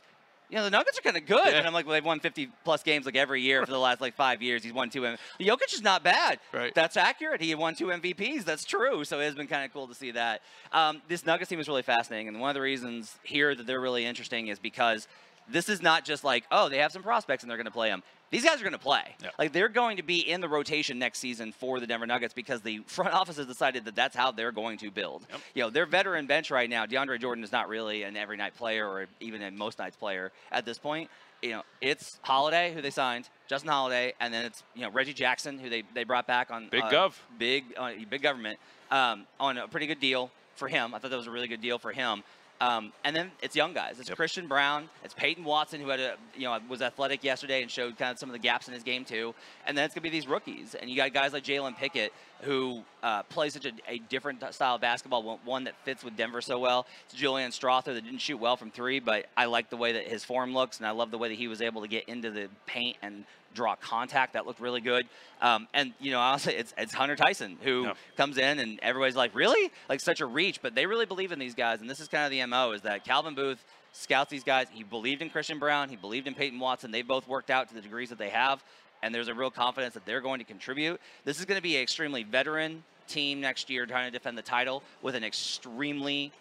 you 0.51 0.57
know, 0.57 0.65
the 0.65 0.71
Nuggets 0.71 0.99
are 0.99 1.03
kind 1.03 1.17
of 1.17 1.27
good. 1.27 1.47
Yeah. 1.47 1.59
And 1.59 1.67
I'm 1.67 1.73
like, 1.73 1.87
well, 1.87 1.95
they've 1.95 2.05
won 2.05 2.21
50 2.21 2.49
plus 2.65 2.83
games 2.83 3.07
like 3.07 3.17
every 3.17 3.41
year 3.41 3.65
for 3.65 3.73
the 3.73 3.79
last 3.79 4.01
like 4.01 4.15
five 4.15 4.43
years. 4.43 4.63
He's 4.63 4.73
won 4.75 4.91
two. 4.91 5.05
M- 5.07 5.17
Jokic 5.41 5.73
is 5.73 5.83
not 5.83 6.05
bad. 6.05 6.39
Right. 6.53 6.75
That's 6.75 6.97
accurate. 6.97 7.41
He 7.41 7.55
won 7.55 7.75
two 7.75 7.87
MVPs. 7.87 8.45
That's 8.45 8.65
true. 8.65 9.05
So 9.05 9.21
it 9.21 9.25
has 9.25 9.35
been 9.35 9.47
kind 9.47 9.65
of 9.65 9.73
cool 9.73 9.89
to 9.89 9.95
see 9.95 10.11
that. 10.13 10.43
Um, 10.71 11.01
this 11.09 11.25
Nuggets 11.25 11.49
team 11.49 11.61
is 11.61 11.67
really 11.67 11.83
fascinating. 11.83 12.29
And 12.29 12.41
one 12.41 12.51
of 12.51 12.55
the 12.55 12.61
reasons 12.61 13.17
here 13.23 13.55
that 13.55 13.67
they're 13.67 13.81
really 13.81 14.05
interesting 14.05 14.49
is 14.49 14.59
because 14.59 15.09
this 15.49 15.69
is 15.69 15.83
not 15.83 16.05
just 16.05 16.25
like, 16.25 16.45
oh, 16.51 16.69
they 16.69 16.79
have 16.79 16.93
some 16.93 17.03
prospects 17.03 17.43
and 17.43 17.51
they're 17.51 17.59
going 17.59 17.67
to 17.67 17.71
play 17.73 17.89
them. 17.89 18.03
These 18.35 18.45
guys 18.45 18.61
are 18.61 18.65
going 18.65 18.73
to 18.73 18.79
play. 18.81 19.15
Like 19.39 19.53
they're 19.53 19.69
going 19.69 19.99
to 19.99 20.03
be 20.03 20.19
in 20.29 20.41
the 20.41 20.49
rotation 20.49 20.99
next 20.99 21.21
season 21.21 21.53
for 21.53 21.79
the 21.79 21.87
Denver 21.87 22.05
Nuggets 22.05 22.35
because 22.35 22.63
the 22.63 22.79
front 22.87 23.15
office 23.15 23.37
has 23.37 23.47
decided 23.47 23.85
that 23.85 23.95
that's 23.95 24.17
how 24.17 24.33
they're 24.33 24.51
going 24.51 24.77
to 24.79 24.91
build. 24.91 25.25
Yep. 25.31 25.41
You 25.55 25.63
know, 25.63 25.71
their 25.71 25.87
veteran 25.87 26.27
bench 26.27 26.51
right 26.51 26.69
now, 26.69 26.85
DeAndre 26.85 27.21
Jordan 27.21 27.45
is 27.45 27.53
not 27.53 27.69
really 27.69 28.03
an 28.03 28.17
every 28.17 28.37
night 28.37 28.57
player 28.57 28.89
or 28.89 29.07
even 29.21 29.41
a 29.41 29.53
most 29.53 29.79
nights 29.79 29.95
player 29.95 30.33
at 30.51 30.65
this 30.65 30.79
point. 30.79 31.11
You 31.43 31.51
know, 31.51 31.63
it's 31.81 32.19
Holiday 32.23 32.75
who 32.75 32.83
they 32.83 32.91
signed, 32.91 33.29
Justin 33.47 33.71
Holiday, 33.71 34.15
and 34.19 34.35
then 34.35 34.47
it's 34.47 34.65
you 34.75 34.83
know 34.83 34.91
Reggie 34.91 35.13
Jackson 35.13 35.57
who 35.57 35.71
they, 35.71 35.85
they 35.95 36.03
brought 36.03 36.27
back 36.27 36.51
on 36.51 36.69
Big 36.71 36.83
uh, 36.83 36.91
gov. 36.91 37.15
big 37.39 37.67
uh, 37.77 37.93
big 38.11 38.23
government 38.23 38.59
um, 38.91 39.29
on 39.39 39.59
a 39.59 39.69
pretty 39.69 39.87
good 39.87 40.01
deal 40.01 40.33
for 40.57 40.67
him. 40.67 40.93
I 40.93 40.99
thought 40.99 41.13
that 41.13 41.17
was 41.17 41.29
a 41.29 41.31
really 41.31 41.49
good 41.49 41.61
deal 41.61 41.79
for 41.79 41.93
him. 41.93 42.25
Um, 42.61 42.93
and 43.05 43.15
then 43.15 43.33
it's 43.43 43.57
young 43.57 43.75
guys. 43.75 43.99
It's 43.99 44.09
Yep. 44.09 44.17
Christian 44.17 44.47
Braun. 44.47 44.89
It's 45.03 45.13
Peyton 45.13 45.43
Watson, 45.45 45.81
who 45.81 45.89
had 45.89 45.99
a 46.01 46.15
you 46.37 46.43
know 46.45 46.59
was 46.69 46.83
athletic 46.83 47.25
yesterday 47.25 47.63
and 47.63 47.71
showed 47.71 47.99
kind 47.99 48.13
of 48.13 48.19
some 48.19 48.29
of 48.29 48.33
the 48.33 48.39
gaps 48.39 48.69
in 48.69 48.75
his 48.75 48.83
game 48.85 49.05
too. 49.05 49.35
And 49.67 49.77
then 49.77 49.85
it's 49.85 49.95
gonna 49.95 50.03
be 50.03 50.09
these 50.11 50.29
rookies, 50.29 50.75
and 50.75 50.89
you 50.89 50.97
got 50.97 51.13
guys 51.13 51.33
like 51.33 51.43
Jalen 51.45 51.77
Pickett, 51.77 52.13
who 52.43 52.83
uh, 53.03 53.25
plays 53.25 53.55
such 53.55 53.67
a, 53.67 53.73
a 53.89 53.99
different 53.99 54.43
style 54.55 54.77
of 54.77 54.81
basketball, 54.81 55.23
one- 55.23 55.39
one 55.45 55.65
that 55.65 55.75
fits 55.85 56.05
with 56.05 56.17
Denver 56.17 56.41
so 56.41 56.59
well. 56.59 56.87
It's 57.07 57.15
Julian 57.15 57.51
Strawther 57.51 57.87
that 57.95 58.05
didn't 58.05 58.21
shoot 58.21 58.39
well 58.39 58.57
from 58.57 58.71
three, 58.71 59.01
but 59.01 59.27
I 59.37 59.47
like 59.47 59.69
the 59.69 59.77
way 59.77 59.93
that 59.93 60.07
his 60.07 60.25
form 60.25 60.55
looks, 60.55 60.79
and 60.79 60.87
I 60.87 60.93
love 60.93 61.11
the 61.11 61.19
way 61.19 61.29
that 61.31 61.39
he 61.39 61.49
was 61.49 61.61
able 61.61 61.83
to 61.83 61.89
get 61.89 62.09
into 62.09 62.31
the 62.31 62.49
paint 62.67 62.97
and 63.03 63.25
draw 63.55 63.77
contact. 63.77 64.35
That 64.35 64.47
looked 64.47 64.61
really 64.61 64.81
good. 64.81 65.07
Um, 65.41 65.69
and 65.73 65.93
you 66.01 66.11
know, 66.11 66.21
honestly, 66.21 66.55
it's 66.55 66.75
it's 66.77 66.93
Hunter 66.93 67.17
Tyson 67.17 67.57
who 67.63 67.85
Yeah. 67.85 67.95
comes 68.17 68.37
in, 68.39 68.59
and 68.59 68.79
everybody's 68.83 69.17
like, 69.17 69.35
really, 69.35 69.71
like 69.89 70.01
such 70.01 70.21
a 70.21 70.27
reach, 70.27 70.61
but 70.61 70.75
they 70.75 70.87
really 70.87 71.07
believe 71.07 71.33
in 71.33 71.39
these 71.39 71.55
guys, 71.55 71.81
and 71.81 71.89
this 71.89 72.01
is 72.01 72.09
kind 72.09 72.25
of 72.25 72.31
the 72.31 72.45
mo 72.47 72.73
is 72.73 72.83
that 72.83 73.05
Calvin 73.05 73.35
Booth 73.35 73.65
scouts 73.93 74.31
these 74.31 74.45
guys. 74.45 74.67
He 74.73 74.83
believed 74.83 75.23
in 75.23 75.31
Christian 75.31 75.59
Braun. 75.59 75.89
He 75.89 75.97
believed 75.97 76.27
in 76.27 76.35
Peyton 76.35 76.59
Watson. 76.59 76.91
They 76.91 77.03
both 77.03 77.29
worked 77.29 77.51
out 77.51 77.69
to 77.69 77.75
the 77.75 77.81
degrees 77.81 78.09
that 78.11 78.19
they 78.19 78.31
have, 78.31 78.63
and 79.03 79.15
there's 79.15 79.29
a 79.29 79.35
real 79.35 79.51
confidence 79.51 79.95
that 79.95 80.05
they're 80.05 80.21
going 80.21 80.41
to 80.41 80.45
contribute. 80.45 81.01
This 81.25 81.39
is 81.39 81.45
going 81.45 81.59
to 81.59 81.63
be 81.63 81.77
an 81.77 81.83
extremely 81.83 82.25
veteran 82.25 82.83
team 83.07 83.41
next 83.41 83.69
year 83.71 83.85
trying 83.87 84.11
to 84.11 84.19
defend 84.19 84.37
the 84.39 84.43
title 84.43 84.83
with 85.03 85.15
an 85.15 85.23
extremely 85.25 86.33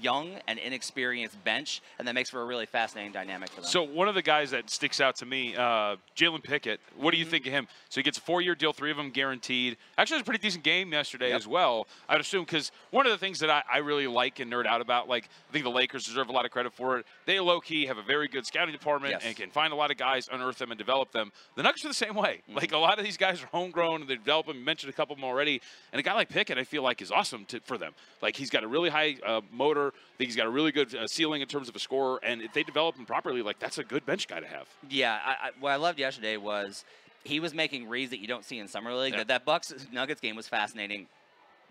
young 0.00 0.32
and 0.48 0.58
inexperienced 0.58 1.42
bench, 1.44 1.82
and 1.98 2.06
that 2.08 2.14
makes 2.14 2.30
for 2.30 2.40
a 2.40 2.44
really 2.44 2.66
fascinating 2.66 3.12
dynamic 3.12 3.48
for 3.50 3.56
them. 3.62 3.64
So 3.64 3.82
one 3.82 4.08
of 4.08 4.14
the 4.14 4.22
guys 4.22 4.50
that 4.52 4.70
sticks 4.70 5.00
out 5.00 5.16
to 5.16 5.26
me, 5.26 5.54
uh, 5.56 5.96
Jalen 6.16 6.42
Pickett. 6.42 6.80
What 6.96 7.10
do 7.12 7.16
you 7.18 7.24
Mm-hmm. 7.24 7.30
think 7.30 7.46
of 7.46 7.52
him? 7.52 7.68
So 7.88 8.00
he 8.00 8.02
gets 8.02 8.18
a 8.18 8.20
four-year 8.20 8.54
deal, 8.54 8.72
three 8.72 8.90
of 8.90 8.96
them 8.96 9.10
guaranteed. 9.10 9.76
Actually, 9.96 10.16
it 10.16 10.18
was 10.18 10.22
a 10.22 10.24
pretty 10.24 10.42
decent 10.42 10.64
game 10.64 10.92
yesterday 10.92 11.28
Yep. 11.28 11.36
as 11.36 11.46
well. 11.46 11.86
I'd 12.08 12.20
assume 12.20 12.44
because 12.44 12.72
one 12.90 13.06
of 13.06 13.12
the 13.12 13.18
things 13.18 13.38
that 13.40 13.50
I, 13.50 13.62
I 13.72 13.78
really 13.78 14.06
like 14.06 14.40
and 14.40 14.52
nerd 14.52 14.66
out 14.66 14.80
about, 14.80 15.08
like 15.08 15.28
I 15.48 15.52
think 15.52 15.64
the 15.64 15.70
Lakers 15.70 16.04
deserve 16.04 16.28
a 16.28 16.32
lot 16.32 16.44
of 16.44 16.50
credit 16.50 16.72
for 16.72 16.98
it. 16.98 17.06
They 17.26 17.38
low-key 17.40 17.86
have 17.86 17.98
a 17.98 18.02
very 18.02 18.28
good 18.28 18.46
scouting 18.46 18.72
department 18.72 19.12
Yes. 19.12 19.22
and 19.24 19.36
can 19.36 19.50
find 19.50 19.72
a 19.72 19.76
lot 19.76 19.90
of 19.90 19.96
guys, 19.96 20.28
unearth 20.32 20.58
them, 20.58 20.70
and 20.70 20.78
develop 20.78 21.12
them. 21.12 21.32
The 21.56 21.62
Nuggets 21.62 21.84
are 21.84 21.88
the 21.88 21.94
same 21.94 22.14
way. 22.14 22.42
Mm-hmm. 22.48 22.56
Like 22.58 22.72
a 22.72 22.78
lot 22.78 22.98
of 22.98 23.04
these 23.04 23.16
guys 23.16 23.42
are 23.42 23.46
homegrown 23.46 24.02
and 24.02 24.08
they 24.10 24.16
develop 24.16 24.46
them. 24.46 24.58
You 24.58 24.64
mentioned 24.64 24.90
a 24.92 24.96
couple 24.96 25.14
of 25.14 25.18
them 25.20 25.24
already. 25.24 25.60
And 25.92 25.98
a 26.00 26.02
guy 26.02 26.14
like 26.14 26.28
Pickett, 26.28 26.58
I 26.58 26.64
feel 26.64 26.82
like 26.82 27.02
is 27.02 27.10
awesome 27.10 27.44
to, 27.46 27.60
for 27.60 27.76
them. 27.78 27.92
Like 28.20 28.36
he's 28.36 28.50
got 28.50 28.62
a 28.64 28.68
really 28.68 28.90
high 28.90 29.16
uh, 29.26 29.40
motor. 29.52 29.81
I 29.88 30.16
think 30.18 30.28
he's 30.28 30.36
got 30.36 30.46
a 30.46 30.50
really 30.50 30.72
good 30.72 30.94
uh, 30.94 31.06
ceiling 31.06 31.42
in 31.42 31.48
terms 31.48 31.68
of 31.68 31.76
a 31.76 31.78
scorer. 31.78 32.20
And 32.22 32.42
if 32.42 32.52
they 32.52 32.62
develop 32.62 32.96
him 32.96 33.06
properly, 33.06 33.42
like 33.42 33.58
that's 33.58 33.78
a 33.78 33.84
good 33.84 34.04
bench 34.06 34.28
guy 34.28 34.40
to 34.40 34.46
have. 34.46 34.68
Yeah, 34.88 35.18
I, 35.24 35.30
I, 35.30 35.50
what 35.60 35.70
I 35.70 35.76
loved 35.76 35.98
yesterday 35.98 36.36
was 36.36 36.84
he 37.24 37.40
was 37.40 37.54
making 37.54 37.88
reads 37.88 38.10
that 38.10 38.20
you 38.20 38.26
don't 38.26 38.44
see 38.44 38.58
in 38.58 38.68
summer 38.68 38.94
league. 38.94 39.12
Yeah. 39.12 39.18
That 39.18 39.28
that 39.28 39.44
Bucks 39.44 39.72
Nuggets 39.92 40.20
game 40.20 40.36
was 40.36 40.48
fascinating 40.48 41.06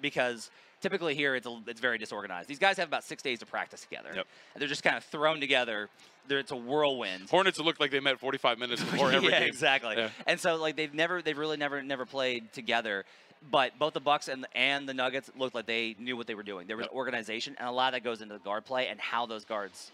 because 0.01 0.49
typically 0.81 1.13
here 1.15 1.35
it's 1.35 1.45
a, 1.45 1.59
it's 1.67 1.79
very 1.79 1.97
disorganized. 1.97 2.47
These 2.49 2.59
guys 2.59 2.77
have 2.77 2.87
about 2.87 3.03
six 3.03 3.21
days 3.21 3.39
to 3.39 3.45
practice 3.45 3.81
together, 3.81 4.11
Yep. 4.15 4.27
they're 4.57 4.67
just 4.67 4.83
kind 4.83 4.97
of 4.97 5.03
thrown 5.03 5.39
together. 5.39 5.89
They're, 6.27 6.39
it's 6.39 6.51
a 6.51 6.55
whirlwind. 6.55 7.29
Hornets 7.29 7.59
looked 7.59 7.79
like 7.79 7.91
they 7.91 7.99
met 7.99 8.19
45 8.19 8.59
minutes 8.59 8.83
before 8.91 9.11
every 9.11 9.29
yeah, 9.29 9.39
game. 9.39 9.47
exactly. 9.47 9.95
Yeah. 9.97 10.09
And 10.27 10.39
so 10.39 10.55
like 10.55 10.75
they've 10.75 10.93
never 10.93 11.21
they've 11.21 11.37
really 11.37 11.57
never 11.57 11.81
never 11.83 12.05
played 12.05 12.53
together. 12.53 13.05
But 13.49 13.77
both 13.79 13.93
the 13.93 13.99
Bucks 13.99 14.27
and 14.27 14.45
and 14.53 14.87
the 14.87 14.93
Nuggets 14.93 15.31
looked 15.35 15.55
like 15.55 15.65
they 15.65 15.95
knew 15.97 16.15
what 16.15 16.27
they 16.27 16.35
were 16.35 16.43
doing. 16.43 16.67
There 16.67 16.77
was 16.77 16.87
organization, 16.89 17.55
and 17.59 17.67
a 17.67 17.71
lot 17.71 17.93
of 17.93 17.93
that 17.93 18.03
goes 18.03 18.21
into 18.21 18.33
the 18.33 18.39
guard 18.39 18.65
play 18.65 18.87
and 18.87 18.99
how 18.99 19.25
those 19.25 19.45
guards 19.45 19.91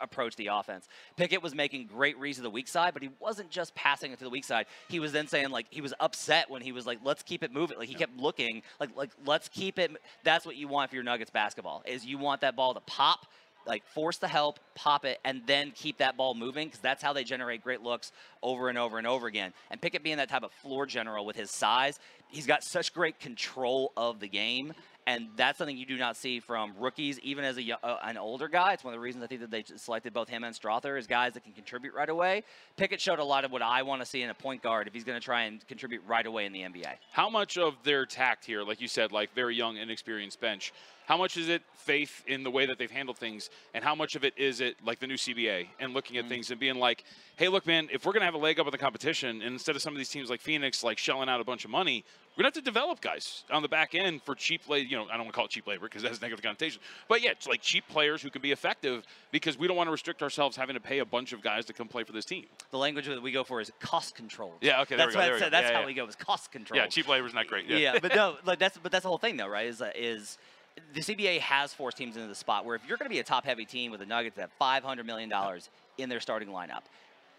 approach 0.00 0.36
the 0.36 0.48
offense. 0.48 0.88
Pickett 1.16 1.42
was 1.42 1.54
making 1.54 1.86
great 1.86 2.18
reads 2.18 2.38
to 2.38 2.42
the 2.42 2.50
weak 2.50 2.68
side, 2.68 2.94
but 2.94 3.02
he 3.02 3.10
wasn't 3.20 3.50
just 3.50 3.74
passing 3.74 4.12
it 4.12 4.18
to 4.18 4.24
the 4.24 4.30
weak 4.30 4.44
side. 4.44 4.66
He 4.88 5.00
was 5.00 5.12
then 5.12 5.26
saying 5.26 5.50
like 5.50 5.66
he 5.70 5.80
was 5.80 5.94
upset 6.00 6.50
when 6.50 6.62
he 6.62 6.72
was 6.72 6.86
like, 6.86 6.98
"Let's 7.04 7.22
keep 7.22 7.42
it 7.42 7.52
moving." 7.52 7.78
Like 7.78 7.88
he 7.88 7.94
kept 7.94 8.16
looking 8.16 8.62
like 8.80 8.96
like 8.96 9.10
let's 9.26 9.48
keep 9.48 9.78
it. 9.78 9.92
That's 10.24 10.46
what 10.46 10.56
you 10.56 10.68
want 10.68 10.90
for 10.90 10.96
your 10.96 11.04
Nuggets 11.04 11.30
basketball 11.30 11.82
is 11.86 12.04
you 12.04 12.18
want 12.18 12.40
that 12.40 12.56
ball 12.56 12.74
to 12.74 12.80
pop 12.80 13.26
like 13.68 13.86
force 13.86 14.16
the 14.18 14.26
help, 14.26 14.58
pop 14.74 15.04
it, 15.04 15.20
and 15.24 15.42
then 15.46 15.72
keep 15.74 15.98
that 15.98 16.16
ball 16.16 16.34
moving 16.34 16.66
because 16.66 16.80
that's 16.80 17.02
how 17.02 17.12
they 17.12 17.22
generate 17.22 17.62
great 17.62 17.82
looks 17.82 18.10
over 18.42 18.68
and 18.68 18.78
over 18.78 18.98
and 18.98 19.06
over 19.06 19.26
again. 19.26 19.52
And 19.70 19.80
Pickett 19.80 20.02
being 20.02 20.16
that 20.16 20.28
type 20.28 20.42
of 20.42 20.50
floor 20.50 20.86
general 20.86 21.24
with 21.24 21.36
his 21.36 21.50
size, 21.50 22.00
he's 22.28 22.46
got 22.46 22.64
such 22.64 22.92
great 22.92 23.20
control 23.20 23.92
of 23.96 24.18
the 24.18 24.28
game 24.28 24.72
and 25.08 25.28
that's 25.36 25.56
something 25.56 25.74
you 25.74 25.86
do 25.86 25.96
not 25.96 26.18
see 26.18 26.38
from 26.38 26.74
rookies, 26.78 27.18
even 27.20 27.42
as 27.42 27.56
a, 27.56 27.78
uh, 27.82 27.96
an 28.02 28.18
older 28.18 28.46
guy. 28.46 28.74
It's 28.74 28.84
one 28.84 28.92
of 28.92 28.98
the 28.98 29.02
reasons 29.02 29.24
I 29.24 29.26
think 29.26 29.40
that 29.40 29.50
they 29.50 29.64
selected 29.76 30.12
both 30.12 30.28
him 30.28 30.44
and 30.44 30.54
Strawther 30.54 30.98
as 30.98 31.06
guys 31.06 31.32
that 31.32 31.44
can 31.44 31.54
contribute 31.54 31.94
right 31.94 32.10
away. 32.10 32.44
Pickett 32.76 33.00
showed 33.00 33.18
a 33.18 33.24
lot 33.24 33.46
of 33.46 33.50
what 33.50 33.62
I 33.62 33.82
want 33.84 34.02
to 34.02 34.06
see 34.06 34.20
in 34.20 34.28
a 34.28 34.34
point 34.34 34.62
guard 34.62 34.86
if 34.86 34.92
he's 34.92 35.04
going 35.04 35.18
to 35.18 35.24
try 35.24 35.44
and 35.44 35.66
contribute 35.66 36.02
right 36.06 36.26
away 36.26 36.44
in 36.44 36.52
the 36.52 36.60
NBA. 36.60 36.92
How 37.10 37.30
much 37.30 37.56
of 37.56 37.82
their 37.84 38.04
tact 38.04 38.44
here, 38.44 38.62
like 38.62 38.82
you 38.82 38.88
said, 38.88 39.10
like 39.10 39.34
very 39.34 39.56
young, 39.56 39.78
inexperienced 39.78 40.42
bench, 40.42 40.74
how 41.08 41.16
much 41.16 41.38
is 41.38 41.48
it 41.48 41.62
faith 41.72 42.22
in 42.26 42.42
the 42.42 42.50
way 42.50 42.66
that 42.66 42.78
they've 42.78 42.90
handled 42.90 43.16
things, 43.16 43.48
and 43.72 43.82
how 43.82 43.94
much 43.94 44.14
of 44.14 44.24
it 44.24 44.34
is 44.36 44.60
it 44.60 44.76
like 44.84 44.98
the 44.98 45.06
new 45.06 45.14
CBA 45.14 45.68
and 45.80 45.94
looking 45.94 46.18
at 46.18 46.24
mm-hmm. 46.24 46.28
things 46.28 46.50
and 46.50 46.60
being 46.60 46.74
like, 46.74 47.02
hey, 47.36 47.48
look, 47.48 47.66
man, 47.66 47.88
if 47.90 48.04
we're 48.04 48.12
going 48.12 48.20
to 48.20 48.26
have 48.26 48.34
a 48.34 48.38
leg 48.38 48.60
up 48.60 48.66
in 48.66 48.72
the 48.72 48.76
competition, 48.76 49.40
and 49.40 49.54
instead 49.54 49.74
of 49.74 49.80
some 49.80 49.94
of 49.94 49.96
these 49.96 50.10
teams 50.10 50.28
like 50.28 50.42
Phoenix, 50.42 50.84
like 50.84 50.98
shelling 50.98 51.30
out 51.30 51.40
a 51.40 51.44
bunch 51.44 51.64
of 51.64 51.70
money, 51.70 52.04
we're 52.36 52.42
going 52.42 52.52
to 52.52 52.58
have 52.58 52.62
to 52.62 52.70
develop 52.70 53.00
guys 53.00 53.44
on 53.50 53.62
the 53.62 53.68
back 53.68 53.94
end 53.94 54.22
for 54.22 54.34
cheap 54.34 54.68
labor. 54.68 54.86
You 54.86 54.98
know, 54.98 55.04
I 55.06 55.12
don't 55.12 55.20
want 55.20 55.28
to 55.28 55.32
call 55.32 55.46
it 55.46 55.50
cheap 55.50 55.66
labor 55.66 55.86
because 55.86 56.02
that 56.02 56.10
has 56.10 56.20
negative 56.20 56.42
connotation. 56.42 56.82
But 57.08 57.22
yeah, 57.22 57.30
it's 57.30 57.48
like 57.48 57.62
cheap 57.62 57.88
players 57.88 58.20
who 58.20 58.28
can 58.28 58.42
be 58.42 58.52
effective 58.52 59.06
because 59.32 59.58
we 59.58 59.66
don't 59.66 59.78
want 59.78 59.86
to 59.86 59.92
restrict 59.92 60.22
ourselves 60.22 60.58
having 60.58 60.74
to 60.74 60.80
pay 60.80 60.98
a 60.98 61.06
bunch 61.06 61.32
of 61.32 61.40
guys 61.40 61.64
to 61.64 61.72
come 61.72 61.88
play 61.88 62.04
for 62.04 62.12
this 62.12 62.26
team. 62.26 62.44
The 62.70 62.76
language 62.76 63.06
that 63.06 63.22
we 63.22 63.32
go 63.32 63.44
for 63.44 63.62
is 63.62 63.72
cost 63.80 64.14
control. 64.14 64.52
Yeah, 64.60 64.82
okay, 64.82 64.96
there 64.96 65.06
that's 65.06 65.16
we 65.16 65.22
go. 65.22 65.26
There 65.26 65.34
we 65.34 65.40
go. 65.40 65.48
That's 65.48 65.68
yeah, 65.68 65.72
how 65.72 65.80
yeah. 65.80 65.86
we 65.86 65.94
go. 65.94 66.06
Is 66.06 66.16
cost 66.16 66.52
control. 66.52 66.78
Yeah, 66.78 66.86
cheap 66.86 67.08
labor 67.08 67.26
is 67.26 67.32
not 67.32 67.46
great. 67.46 67.66
Yeah. 67.66 67.78
yeah, 67.78 67.98
but 67.98 68.14
no, 68.14 68.36
like 68.44 68.58
that's 68.58 68.76
but 68.76 68.92
that's 68.92 69.04
the 69.04 69.08
whole 69.08 69.16
thing 69.16 69.38
though, 69.38 69.48
right? 69.48 69.66
Is 69.66 69.80
uh, 69.80 69.90
is 69.96 70.36
the 70.94 71.00
CBA 71.00 71.40
has 71.40 71.72
forced 71.72 71.96
teams 71.96 72.16
into 72.16 72.28
the 72.28 72.34
spot 72.34 72.64
where 72.64 72.76
if 72.76 72.82
you're 72.86 72.96
going 72.96 73.08
to 73.08 73.14
be 73.14 73.20
a 73.20 73.24
top-heavy 73.24 73.64
team 73.64 73.90
with 73.90 74.00
the 74.00 74.06
Nuggets 74.06 74.36
that 74.36 74.50
have 74.60 74.82
$500 74.82 75.04
million 75.04 75.32
in 75.98 76.08
their 76.08 76.20
starting 76.20 76.48
lineup, 76.48 76.82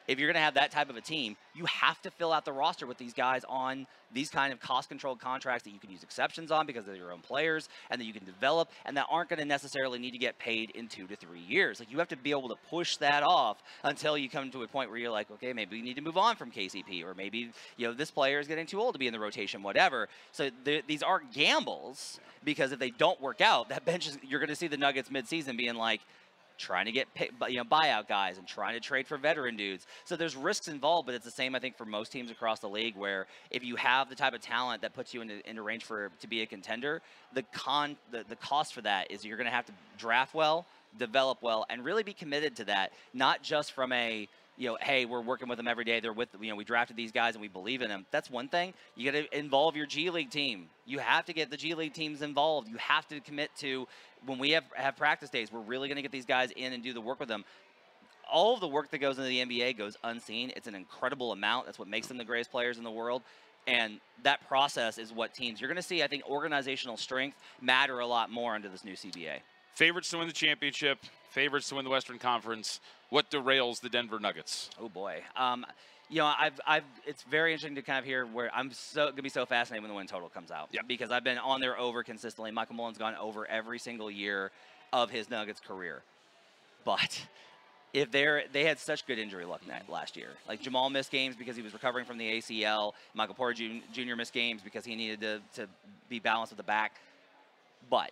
if 0.10 0.18
you're 0.18 0.28
going 0.28 0.42
to 0.42 0.42
have 0.42 0.56
that 0.56 0.72
type 0.72 0.90
of 0.90 0.98
a 0.98 1.02
team, 1.02 1.38
you 1.54 1.66
have 1.66 2.02
to 2.02 2.10
fill 2.10 2.34
out 2.34 2.44
the 2.44 2.52
roster 2.52 2.88
with 2.88 2.98
these 2.98 3.14
guys 3.14 3.46
on 3.48 3.86
these 4.12 4.32
kind 4.32 4.52
of 4.52 4.60
cost-controlled 4.60 5.20
contracts 5.20 5.64
that 5.66 5.70
you 5.70 5.78
can 5.78 5.92
use 5.92 6.02
exceptions 6.02 6.50
on 6.50 6.66
because 6.66 6.84
they're 6.84 6.96
your 6.96 7.12
own 7.12 7.20
players 7.20 7.70
and 7.92 8.02
that 8.02 8.06
you 8.06 8.14
can 8.14 8.26
develop 8.26 8.72
and 8.86 8.98
that 8.98 9.06
aren't 9.12 9.30
going 9.30 9.38
to 9.38 9.46
necessarily 9.46 10.00
need 10.00 10.10
to 10.10 10.18
get 10.18 10.40
paid 10.40 10.72
in 10.72 10.88
two 10.88 11.06
to 11.06 11.16
three 11.16 11.42
years. 11.42 11.80
Like 11.80 11.92
you 11.92 12.00
have 12.00 12.08
to 12.08 12.18
be 12.18 12.32
able 12.32 12.50
to 12.50 12.56
push 12.72 12.98
that 12.98 13.22
off 13.22 13.62
until 13.84 14.18
you 14.18 14.30
come 14.30 14.50
to 14.50 14.64
a 14.64 14.68
point 14.68 14.90
where 14.90 14.98
you're 14.98 15.12
like, 15.12 15.30
okay, 15.30 15.54
maybe 15.54 15.78
we 15.78 15.84
need 15.84 15.96
to 15.98 16.02
move 16.02 16.18
on 16.18 16.36
from 16.36 16.50
KCP 16.50 17.06
or 17.06 17.14
maybe 17.14 17.52
you 17.78 17.88
know 17.88 17.94
this 17.94 18.10
player 18.10 18.40
is 18.40 18.48
getting 18.48 18.66
too 18.66 18.82
old 18.82 18.96
to 18.96 19.00
be 19.00 19.06
in 19.06 19.14
the 19.14 19.20
rotation, 19.20 19.62
whatever. 19.62 20.10
So 20.32 20.50
these 20.64 21.04
are 21.04 21.22
gambles 21.32 22.20
because 22.44 22.72
if 22.72 22.80
they 22.80 22.90
don't 22.90 23.22
work 23.22 23.42
out, 23.42 23.70
that 23.70 23.86
bench 23.90 24.08
is 24.08 24.18
you're 24.28 24.40
going 24.40 24.50
to 24.50 24.56
see 24.56 24.68
the 24.68 24.78
Nuggets 24.78 25.10
midseason 25.10 25.56
being 25.56 25.76
like 25.76 26.02
trying 26.60 26.86
to 26.86 26.92
get 26.92 27.08
you 27.48 27.58
know 27.58 27.64
buyout 27.64 28.08
guys 28.08 28.38
and 28.38 28.46
trying 28.46 28.76
to 28.76 28.80
trade 28.80 29.08
for 29.08 29.18
veteran 29.18 29.56
dudes. 29.56 29.88
So 30.06 30.16
there's 30.16 30.36
risks 30.36 30.68
involved, 30.68 31.06
but 31.08 31.16
it's 31.16 31.26
the 31.26 31.32
same 31.32 31.56
I 31.56 31.60
think 31.60 31.78
for 31.78 31.86
most 31.86 32.12
teams 32.12 32.30
across 32.30 32.60
the 32.60 32.70
league 32.70 32.96
where 32.96 33.26
if 33.50 33.64
you 33.64 33.76
have 33.78 34.10
the 34.10 34.16
type 34.16 34.34
of 34.34 34.42
talent 34.42 34.82
that 34.82 34.94
puts 34.94 35.14
you 35.14 35.22
into, 35.22 35.48
into 35.50 35.62
range 35.62 35.86
for 35.86 36.12
to 36.20 36.28
be 36.28 36.42
a 36.42 36.46
contender, 36.46 37.02
the 37.34 37.44
con 37.54 37.96
the, 38.12 38.24
the 38.28 38.36
cost 38.36 38.74
for 38.74 38.82
that 38.82 39.10
is 39.10 39.26
you're 39.26 39.38
going 39.38 39.46
to 39.46 39.52
have 39.52 39.66
to 39.66 39.74
draft 39.98 40.36
well, 40.36 40.66
develop 40.98 41.42
well, 41.42 41.66
and 41.70 41.84
really 41.84 42.04
be 42.04 42.14
committed 42.14 42.56
to 42.58 42.66
that, 42.66 42.92
not 43.14 43.42
just 43.42 43.72
from 43.72 43.92
a 43.94 44.28
you 44.60 44.68
know, 44.68 44.78
hey, 44.82 45.06
we're 45.06 45.22
working 45.22 45.48
with 45.48 45.58
them 45.58 45.70
every 45.70 45.86
day. 45.86 46.02
They're 46.02 46.12
with, 46.12 46.28
you 46.40 46.50
know, 46.50 46.58
we 46.58 46.66
drafted 46.66 46.98
these 46.98 47.14
guys 47.14 47.34
and 47.34 47.42
we 47.42 47.48
believe 47.48 47.82
in 47.82 47.88
them. 47.88 48.06
That's 48.12 48.30
one 48.30 48.50
thing. 48.50 48.74
You 48.94 49.10
got 49.10 49.18
to 49.18 49.38
involve 49.38 49.78
your 49.78 49.86
G 49.86 50.10
League 50.10 50.30
team. 50.30 50.68
You 50.86 51.00
have 51.00 51.26
to 51.26 51.34
get 51.34 51.50
the 51.50 51.56
G 51.56 51.74
League 51.76 51.94
teams 51.94 52.22
involved. 52.22 52.68
You 52.68 52.76
have 52.76 53.08
to 53.08 53.22
commit 53.22 53.52
to 53.60 53.88
when 54.26 54.38
we 54.38 54.52
have, 54.52 54.66
have 54.76 54.98
practice 54.98 55.30
days, 55.30 55.50
we're 55.50 55.62
really 55.62 55.88
going 55.88 55.96
to 55.96 56.02
get 56.02 56.12
these 56.12 56.26
guys 56.26 56.52
in 56.52 56.74
and 56.74 56.84
do 56.84 56.92
the 56.92 57.00
work 57.00 57.22
with 57.22 57.30
them. 57.30 57.46
All 58.30 58.54
of 58.54 58.60
the 58.60 58.68
work 58.68 58.92
that 58.92 58.98
goes 58.98 59.18
into 59.18 59.30
the 59.30 59.40
NBA 59.40 59.78
goes 59.78 59.96
unseen. 60.04 60.52
It's 60.58 60.68
an 60.68 60.76
incredible 60.76 61.32
amount. 61.32 61.66
That's 61.66 61.80
what 61.80 61.88
makes 61.88 62.08
them 62.08 62.18
the 62.18 62.26
greatest 62.26 62.52
players 62.52 62.78
in 62.78 62.84
the 62.84 62.92
world. 62.92 63.22
And 63.66 64.02
that 64.24 64.46
process 64.46 64.98
is 64.98 65.14
what 65.14 65.34
teams, 65.34 65.62
you're 65.62 65.70
going 65.70 65.78
to 65.78 65.82
see, 65.82 66.04
I 66.04 66.08
think, 66.08 66.24
organizational 66.30 66.98
strength 66.98 67.38
matter 67.62 68.00
a 68.00 68.06
lot 68.06 68.30
more 68.30 68.56
under 68.56 68.68
this 68.68 68.84
new 68.84 68.94
CBA. 68.94 69.40
Favorites 69.76 70.10
to 70.10 70.18
win 70.18 70.28
the 70.28 70.34
championship, 70.34 71.00
favorites 71.30 71.70
to 71.70 71.76
win 71.76 71.86
the 71.86 71.92
Western 71.92 72.20
Conference. 72.20 72.80
What 73.10 73.32
derails 73.32 73.80
the 73.80 73.90
Denver 73.90 74.20
Nuggets? 74.20 74.70
Oh 74.80 74.90
boy, 74.90 75.22
um, 75.36 75.66
you 76.10 76.18
know, 76.18 76.34
I've, 76.38 76.60
I've, 76.66 76.84
it's 77.06 77.24
very 77.24 77.54
interesting 77.54 77.76
to 77.76 77.82
kind 77.82 78.00
of 78.00 78.06
hear 78.06 78.26
where 78.26 78.54
I'm 78.54 78.72
so 78.72 79.10
gonna 79.10 79.22
be 79.22 79.30
so 79.30 79.46
fascinated 79.46 79.84
when 79.84 79.90
the 79.90 79.96
win 79.96 80.08
total 80.08 80.30
comes 80.30 80.52
out. 80.52 80.70
Yeah. 80.72 80.82
Because 80.88 81.12
I've 81.12 81.24
been 81.24 81.38
on 81.38 81.62
there 81.62 81.78
over 81.78 82.04
consistently. 82.04 82.52
Michael 82.52 82.76
Malone's 82.76 82.98
gone 82.98 83.16
over 83.16 83.46
every 83.48 83.80
single 83.80 84.10
year 84.10 84.52
of 84.92 85.12
his 85.12 85.30
Nuggets 85.30 85.60
career, 85.60 86.02
but 86.84 87.26
if 87.94 88.12
they're 88.12 88.44
they 88.52 88.64
had 88.64 88.80
such 88.80 89.06
good 89.06 89.20
injury 89.20 89.46
luck 89.46 89.62
last 89.88 90.16
year. 90.18 90.30
Like 90.48 90.62
Jamal 90.62 90.90
missed 90.90 91.12
games 91.12 91.36
because 91.36 91.56
he 91.56 91.62
was 91.62 91.74
recovering 91.74 92.06
from 92.06 92.18
the 92.18 92.40
ACL. 92.40 92.94
Michael 93.14 93.36
Porter 93.36 93.64
Jr. 93.94 94.16
missed 94.16 94.34
games 94.34 94.62
because 94.64 94.86
he 94.86 94.96
needed 94.96 95.22
to, 95.22 95.42
to 95.56 95.68
be 96.08 96.20
balanced 96.20 96.52
with 96.52 96.58
the 96.58 96.64
back. 96.64 96.94
But 97.90 98.12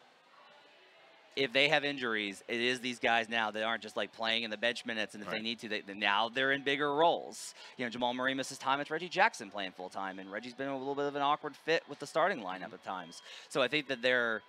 if 1.37 1.53
they 1.53 1.69
have 1.69 1.85
injuries, 1.85 2.43
it 2.47 2.59
is 2.59 2.79
these 2.79 2.99
guys 2.99 3.29
now 3.29 3.51
that 3.51 3.63
aren't 3.63 3.83
just 3.83 3.95
like 3.95 4.11
playing 4.11 4.43
in 4.43 4.49
the 4.49 4.57
bench 4.57 4.85
minutes, 4.85 5.13
and 5.13 5.21
if 5.21 5.29
right. 5.29 5.37
they 5.37 5.43
need 5.43 5.59
to, 5.59 5.69
they, 5.69 5.83
now 5.95 6.29
they're 6.29 6.51
in 6.51 6.63
bigger 6.63 6.93
roles. 6.93 7.53
You 7.77 7.85
know, 7.85 7.89
Jamal 7.89 8.13
Murray 8.13 8.33
misses 8.33 8.57
time. 8.57 8.79
It's 8.79 8.89
Reggie 8.89 9.07
Jackson 9.07 9.51
playing 9.51 9.71
full 9.71 9.89
time, 9.89 10.17
and 10.19 10.31
Reggie's 10.31 10.55
been 10.55 10.67
a 10.67 10.77
little 10.77 10.95
bit 10.95 11.05
of 11.05 11.15
an 11.15 11.21
awkward 11.21 11.55
fit 11.55 11.83
with 11.87 11.99
the 11.99 12.07
starting 12.07 12.39
lineup 12.39 12.65
mm-hmm. 12.65 12.73
at 12.73 12.83
times. 12.83 13.21
So 13.49 13.61
I 13.61 13.67
think 13.67 13.87
that 13.87 14.01
their 14.01 14.41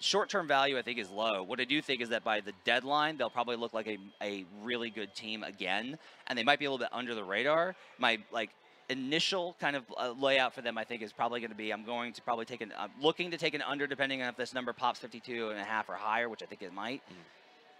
short-term 0.00 0.46
value, 0.46 0.78
I 0.78 0.82
think, 0.82 0.98
is 0.98 1.10
low. 1.10 1.42
What 1.42 1.60
I 1.60 1.64
do 1.64 1.80
think 1.80 2.02
is 2.02 2.10
that 2.10 2.22
by 2.22 2.40
the 2.40 2.52
deadline, 2.64 3.16
they'll 3.16 3.30
probably 3.30 3.56
look 3.56 3.72
like 3.72 3.88
a, 3.88 3.98
a 4.22 4.44
really 4.62 4.90
good 4.90 5.14
team 5.14 5.42
again, 5.42 5.98
and 6.26 6.38
they 6.38 6.44
might 6.44 6.58
be 6.58 6.66
a 6.66 6.70
little 6.70 6.84
bit 6.84 6.92
under 6.92 7.14
the 7.14 7.24
radar. 7.24 7.74
My 7.98 8.18
like 8.30 8.50
initial 8.88 9.56
kind 9.60 9.76
of 9.76 9.84
uh, 9.96 10.12
layout 10.18 10.54
for 10.54 10.62
them, 10.62 10.78
I 10.78 10.84
think, 10.84 11.02
is 11.02 11.12
probably 11.12 11.40
going 11.40 11.50
to 11.50 11.56
be 11.56 11.72
I'm 11.72 11.84
going 11.84 12.12
to 12.14 12.22
probably 12.22 12.44
take 12.44 12.60
an, 12.60 12.72
I'm 12.78 12.90
looking 13.00 13.30
to 13.30 13.36
take 13.36 13.54
an 13.54 13.62
under 13.62 13.86
depending 13.86 14.22
on 14.22 14.28
if 14.28 14.36
this 14.36 14.54
number 14.54 14.72
pops 14.72 14.98
52 15.00 15.50
and 15.50 15.58
a 15.58 15.64
half 15.64 15.88
or 15.88 15.94
higher, 15.94 16.28
which 16.28 16.42
I 16.42 16.46
think 16.46 16.62
it 16.62 16.72
might. 16.72 17.02
Mm. 17.10 17.14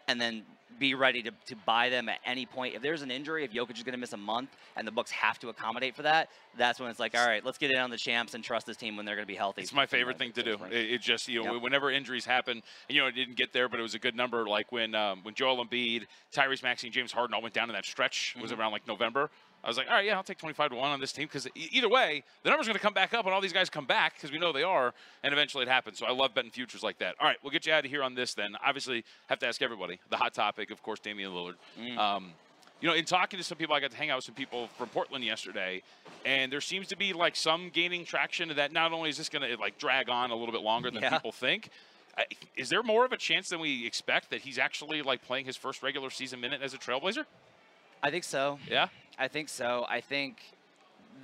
And 0.08 0.20
then 0.20 0.42
be 0.78 0.94
ready 0.94 1.22
to, 1.22 1.30
to 1.46 1.56
buy 1.66 1.90
them 1.90 2.08
at 2.08 2.18
any 2.24 2.46
point. 2.46 2.74
If 2.74 2.82
there's 2.82 3.02
an 3.02 3.10
injury, 3.10 3.44
if 3.44 3.52
Jokic 3.52 3.76
is 3.76 3.82
going 3.82 3.92
to 3.92 3.98
miss 3.98 4.12
a 4.12 4.18
month 4.18 4.50
and 4.76 4.86
the 4.86 4.92
books 4.92 5.10
have 5.10 5.38
to 5.40 5.48
accommodate 5.48 5.94
for 5.94 6.02
that, 6.02 6.30
that's 6.56 6.80
when 6.80 6.88
it's 6.88 7.00
like, 7.00 7.16
all 7.16 7.26
right, 7.26 7.44
let's 7.44 7.58
get 7.58 7.70
in 7.70 7.78
on 7.78 7.90
the 7.90 7.96
champs 7.96 8.34
and 8.34 8.42
trust 8.42 8.66
this 8.66 8.76
team 8.76 8.96
when 8.96 9.04
they're 9.04 9.16
going 9.16 9.26
to 9.26 9.30
be 9.30 9.36
healthy. 9.36 9.62
It's 9.62 9.72
my 9.72 9.86
favorite 9.86 10.18
thing 10.18 10.32
to 10.32 10.42
do. 10.42 10.56
It, 10.70 10.92
it, 10.92 11.00
just, 11.00 11.28
you 11.28 11.42
know, 11.42 11.54
yep. 11.54 11.62
whenever 11.62 11.90
injuries 11.90 12.24
happen, 12.24 12.62
you 12.88 13.00
know, 13.00 13.06
it 13.06 13.14
didn't 13.14 13.36
get 13.36 13.52
there, 13.52 13.68
but 13.68 13.80
it 13.80 13.82
was 13.82 13.94
a 13.94 13.98
good 13.98 14.14
number. 14.14 14.46
Like 14.46 14.72
when 14.72 14.94
um, 14.94 15.20
when 15.24 15.34
Joel 15.34 15.64
Embiid, 15.64 16.06
Tyrese 16.32 16.62
Maxey, 16.62 16.86
and 16.86 16.94
James 16.94 17.12
Harden 17.12 17.34
all 17.34 17.42
went 17.42 17.54
down 17.54 17.68
in 17.68 17.74
that 17.74 17.84
stretch, 17.84 18.32
mm-hmm. 18.32 18.42
was 18.42 18.52
around 18.52 18.72
like 18.72 18.86
November. 18.86 19.30
I 19.64 19.68
was 19.68 19.76
like, 19.76 19.88
all 19.88 19.94
right, 19.94 20.04
yeah, 20.04 20.16
I'll 20.16 20.22
take 20.22 20.38
25 20.38 20.70
to 20.70 20.76
1 20.76 20.90
on 20.90 21.00
this 21.00 21.12
team 21.12 21.26
because 21.26 21.48
either 21.54 21.88
way, 21.88 22.22
the 22.42 22.50
number's 22.50 22.66
going 22.66 22.76
to 22.76 22.82
come 22.82 22.94
back 22.94 23.12
up 23.12 23.24
and 23.24 23.34
all 23.34 23.40
these 23.40 23.52
guys 23.52 23.68
come 23.68 23.86
back 23.86 24.14
because 24.14 24.30
we 24.30 24.38
know 24.38 24.52
they 24.52 24.62
are, 24.62 24.94
and 25.22 25.32
eventually 25.32 25.64
it 25.64 25.68
happens. 25.68 25.98
So 25.98 26.06
I 26.06 26.12
love 26.12 26.34
betting 26.34 26.50
futures 26.50 26.82
like 26.82 26.98
that. 26.98 27.16
All 27.20 27.26
right, 27.26 27.36
we'll 27.42 27.50
get 27.50 27.66
you 27.66 27.72
out 27.72 27.84
of 27.84 27.90
here 27.90 28.02
on 28.02 28.14
this 28.14 28.34
then. 28.34 28.54
Obviously, 28.64 29.04
have 29.26 29.38
to 29.40 29.46
ask 29.46 29.60
everybody. 29.60 29.98
The 30.10 30.16
hot 30.16 30.32
topic, 30.32 30.70
of 30.70 30.82
course, 30.82 31.00
Damian 31.00 31.32
Lillard. 31.32 31.54
Mm. 31.80 31.98
Um, 31.98 32.32
you 32.80 32.88
know, 32.88 32.94
in 32.94 33.04
talking 33.04 33.38
to 33.38 33.44
some 33.44 33.58
people, 33.58 33.74
I 33.74 33.80
got 33.80 33.90
to 33.90 33.96
hang 33.96 34.10
out 34.10 34.18
with 34.18 34.24
some 34.24 34.36
people 34.36 34.68
from 34.78 34.88
Portland 34.90 35.24
yesterday, 35.24 35.82
and 36.24 36.52
there 36.52 36.60
seems 36.60 36.86
to 36.88 36.96
be 36.96 37.12
like 37.12 37.34
some 37.34 37.70
gaining 37.70 38.04
traction 38.04 38.50
that 38.54 38.72
not 38.72 38.92
only 38.92 39.10
is 39.10 39.18
this 39.18 39.28
going 39.28 39.48
to 39.48 39.56
like 39.60 39.78
drag 39.78 40.08
on 40.08 40.30
a 40.30 40.36
little 40.36 40.52
bit 40.52 40.62
longer 40.62 40.90
than 40.90 41.02
yeah. 41.02 41.10
people 41.10 41.32
think, 41.32 41.70
is 42.56 42.68
there 42.68 42.82
more 42.82 43.04
of 43.04 43.12
a 43.12 43.16
chance 43.16 43.48
than 43.48 43.60
we 43.60 43.86
expect 43.86 44.30
that 44.30 44.42
he's 44.42 44.58
actually 44.58 45.02
like 45.02 45.22
playing 45.22 45.46
his 45.46 45.56
first 45.56 45.82
regular 45.82 46.10
season 46.10 46.40
minute 46.40 46.62
as 46.62 46.74
a 46.74 46.78
Trailblazer? 46.78 47.24
I 48.02 48.10
think 48.10 48.24
so. 48.24 48.58
Yeah? 48.68 48.88
I 49.18 49.28
think 49.28 49.48
so. 49.48 49.84
I 49.88 50.00
think 50.00 50.36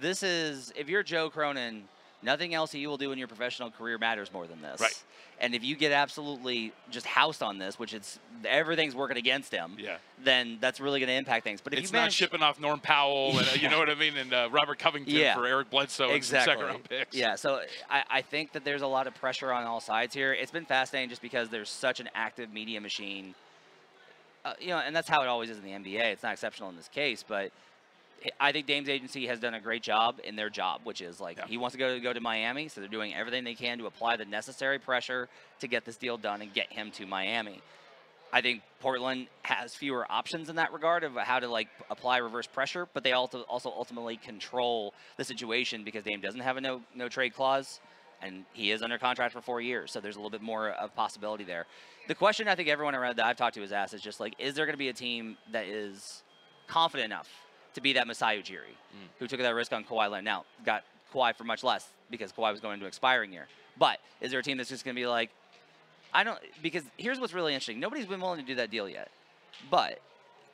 this 0.00 0.22
is, 0.22 0.72
if 0.76 0.88
you're 0.88 1.02
Joe 1.02 1.30
Cronin, 1.30 1.84
nothing 2.22 2.54
else 2.54 2.72
that 2.72 2.78
you 2.78 2.88
will 2.88 2.96
do 2.96 3.12
in 3.12 3.18
your 3.18 3.28
professional 3.28 3.70
career 3.70 3.98
matters 3.98 4.32
more 4.32 4.46
than 4.46 4.60
this. 4.60 4.80
Right. 4.80 5.02
And 5.40 5.54
if 5.54 5.64
you 5.64 5.74
get 5.74 5.90
absolutely 5.92 6.72
just 6.90 7.06
housed 7.06 7.42
on 7.42 7.58
this, 7.58 7.78
which 7.78 7.92
it's 7.92 8.20
everything's 8.44 8.94
working 8.94 9.16
against 9.16 9.52
him, 9.52 9.76
yeah. 9.78 9.96
then 10.22 10.58
that's 10.60 10.80
really 10.80 11.00
going 11.00 11.08
to 11.08 11.14
impact 11.14 11.42
things. 11.42 11.60
But 11.60 11.72
if 11.72 11.80
it's 11.80 11.90
you 11.90 11.96
manage, 11.96 12.06
not 12.06 12.12
shipping 12.12 12.42
off 12.42 12.60
Norm 12.60 12.78
Powell, 12.78 13.36
and, 13.38 13.48
uh, 13.48 13.52
you 13.60 13.68
know 13.68 13.78
what 13.78 13.90
I 13.90 13.96
mean, 13.96 14.16
and 14.16 14.32
uh, 14.32 14.48
Robert 14.52 14.78
Covington 14.78 15.12
yeah. 15.12 15.34
for 15.34 15.44
Eric 15.44 15.70
Bledsoe 15.70 16.10
exactly. 16.10 16.52
and 16.52 16.60
second 16.60 16.72
round 16.72 16.84
picks. 16.88 17.16
Yeah. 17.16 17.34
So 17.34 17.60
I, 17.90 18.04
I 18.08 18.22
think 18.22 18.52
that 18.52 18.64
there's 18.64 18.82
a 18.82 18.86
lot 18.86 19.08
of 19.08 19.14
pressure 19.16 19.52
on 19.52 19.64
all 19.64 19.80
sides 19.80 20.14
here. 20.14 20.32
It's 20.32 20.52
been 20.52 20.66
fascinating 20.66 21.10
just 21.10 21.22
because 21.22 21.48
there's 21.48 21.68
such 21.68 21.98
an 21.98 22.08
active 22.14 22.52
media 22.52 22.80
machine 22.80 23.34
uh, 24.44 24.52
you 24.60 24.68
know, 24.68 24.78
and 24.78 24.94
that's 24.94 25.08
how 25.08 25.22
it 25.22 25.26
always 25.26 25.48
is 25.48 25.58
in 25.58 25.64
the 25.64 25.70
NBA. 25.70 26.04
It's 26.12 26.22
not 26.22 26.32
exceptional 26.32 26.68
in 26.68 26.76
this 26.76 26.88
case, 26.88 27.24
but 27.26 27.50
I 28.40 28.52
think 28.52 28.66
Dame's 28.66 28.88
agency 28.88 29.26
has 29.26 29.38
done 29.38 29.54
a 29.54 29.60
great 29.60 29.82
job 29.82 30.20
in 30.24 30.36
their 30.36 30.50
job, 30.50 30.82
which 30.84 31.00
is 31.00 31.20
like 31.20 31.38
yeah. 31.38 31.46
he 31.46 31.58
wants 31.58 31.74
to 31.74 31.78
go 31.78 31.94
to 31.94 32.00
go 32.00 32.12
to 32.12 32.20
Miami, 32.20 32.68
so 32.68 32.80
they're 32.80 32.88
doing 32.88 33.14
everything 33.14 33.44
they 33.44 33.54
can 33.54 33.78
to 33.78 33.86
apply 33.86 34.16
the 34.16 34.24
necessary 34.24 34.78
pressure 34.78 35.28
to 35.60 35.68
get 35.68 35.84
this 35.84 35.96
deal 35.96 36.16
done 36.16 36.42
and 36.42 36.52
get 36.52 36.72
him 36.72 36.90
to 36.92 37.06
Miami. 37.06 37.60
I 38.32 38.40
think 38.40 38.62
Portland 38.80 39.28
has 39.42 39.74
fewer 39.74 40.10
options 40.10 40.48
in 40.48 40.56
that 40.56 40.72
regard 40.72 41.04
of 41.04 41.14
how 41.14 41.38
to 41.38 41.48
like 41.48 41.68
apply 41.90 42.18
reverse 42.18 42.46
pressure, 42.46 42.88
but 42.92 43.04
they 43.04 43.12
also 43.12 43.42
also 43.42 43.70
ultimately 43.70 44.16
control 44.16 44.94
the 45.16 45.24
situation 45.24 45.84
because 45.84 46.02
Dame 46.02 46.20
doesn't 46.20 46.40
have 46.40 46.56
a 46.56 46.60
no 46.60 46.82
no 46.94 47.08
trade 47.08 47.34
clause 47.34 47.80
and 48.22 48.44
he 48.54 48.70
is 48.70 48.82
under 48.82 48.96
contract 48.96 49.34
for 49.34 49.42
four 49.42 49.60
years, 49.60 49.92
so 49.92 50.00
there's 50.00 50.16
a 50.16 50.18
little 50.18 50.30
bit 50.30 50.40
more 50.40 50.70
of 50.70 50.94
possibility 50.94 51.44
there. 51.44 51.66
The 52.08 52.14
question 52.14 52.48
I 52.48 52.54
think 52.54 52.68
everyone 52.68 52.94
around 52.94 53.16
that 53.16 53.26
I've 53.26 53.36
talked 53.36 53.54
to 53.56 53.60
has 53.60 53.72
asked 53.72 53.92
is 53.92 54.00
just 54.00 54.18
like, 54.18 54.34
is 54.38 54.54
there 54.54 54.64
going 54.64 54.74
to 54.74 54.78
be 54.78 54.88
a 54.88 54.94
team 54.94 55.36
that 55.52 55.66
is 55.66 56.22
confident 56.66 57.06
enough 57.12 57.28
to 57.74 57.80
be 57.80 57.92
that 57.94 58.06
Masai 58.06 58.40
Ujiri, 58.40 58.74
mm. 58.74 59.08
who 59.18 59.26
took 59.26 59.40
that 59.40 59.54
risk 59.54 59.72
on 59.72 59.84
Kawhi 59.84 60.10
Leonard? 60.10 60.24
Now 60.24 60.44
got 60.64 60.84
Kawhi 61.12 61.34
for 61.34 61.44
much 61.44 61.62
less 61.62 61.88
because 62.10 62.32
Kawhi 62.32 62.50
was 62.50 62.60
going 62.60 62.74
into 62.74 62.86
expiring 62.86 63.32
year. 63.32 63.46
But 63.78 63.98
is 64.20 64.30
there 64.30 64.40
a 64.40 64.42
team 64.42 64.56
that's 64.56 64.68
just 64.68 64.84
going 64.84 64.94
to 64.94 65.00
be 65.00 65.06
like, 65.06 65.30
I 66.12 66.22
don't 66.22 66.38
because 66.62 66.84
here's 66.96 67.18
what's 67.18 67.34
really 67.34 67.52
interesting. 67.52 67.80
Nobody's 67.80 68.06
been 68.06 68.20
willing 68.20 68.40
to 68.40 68.46
do 68.46 68.54
that 68.56 68.70
deal 68.70 68.88
yet, 68.88 69.10
but 69.70 70.00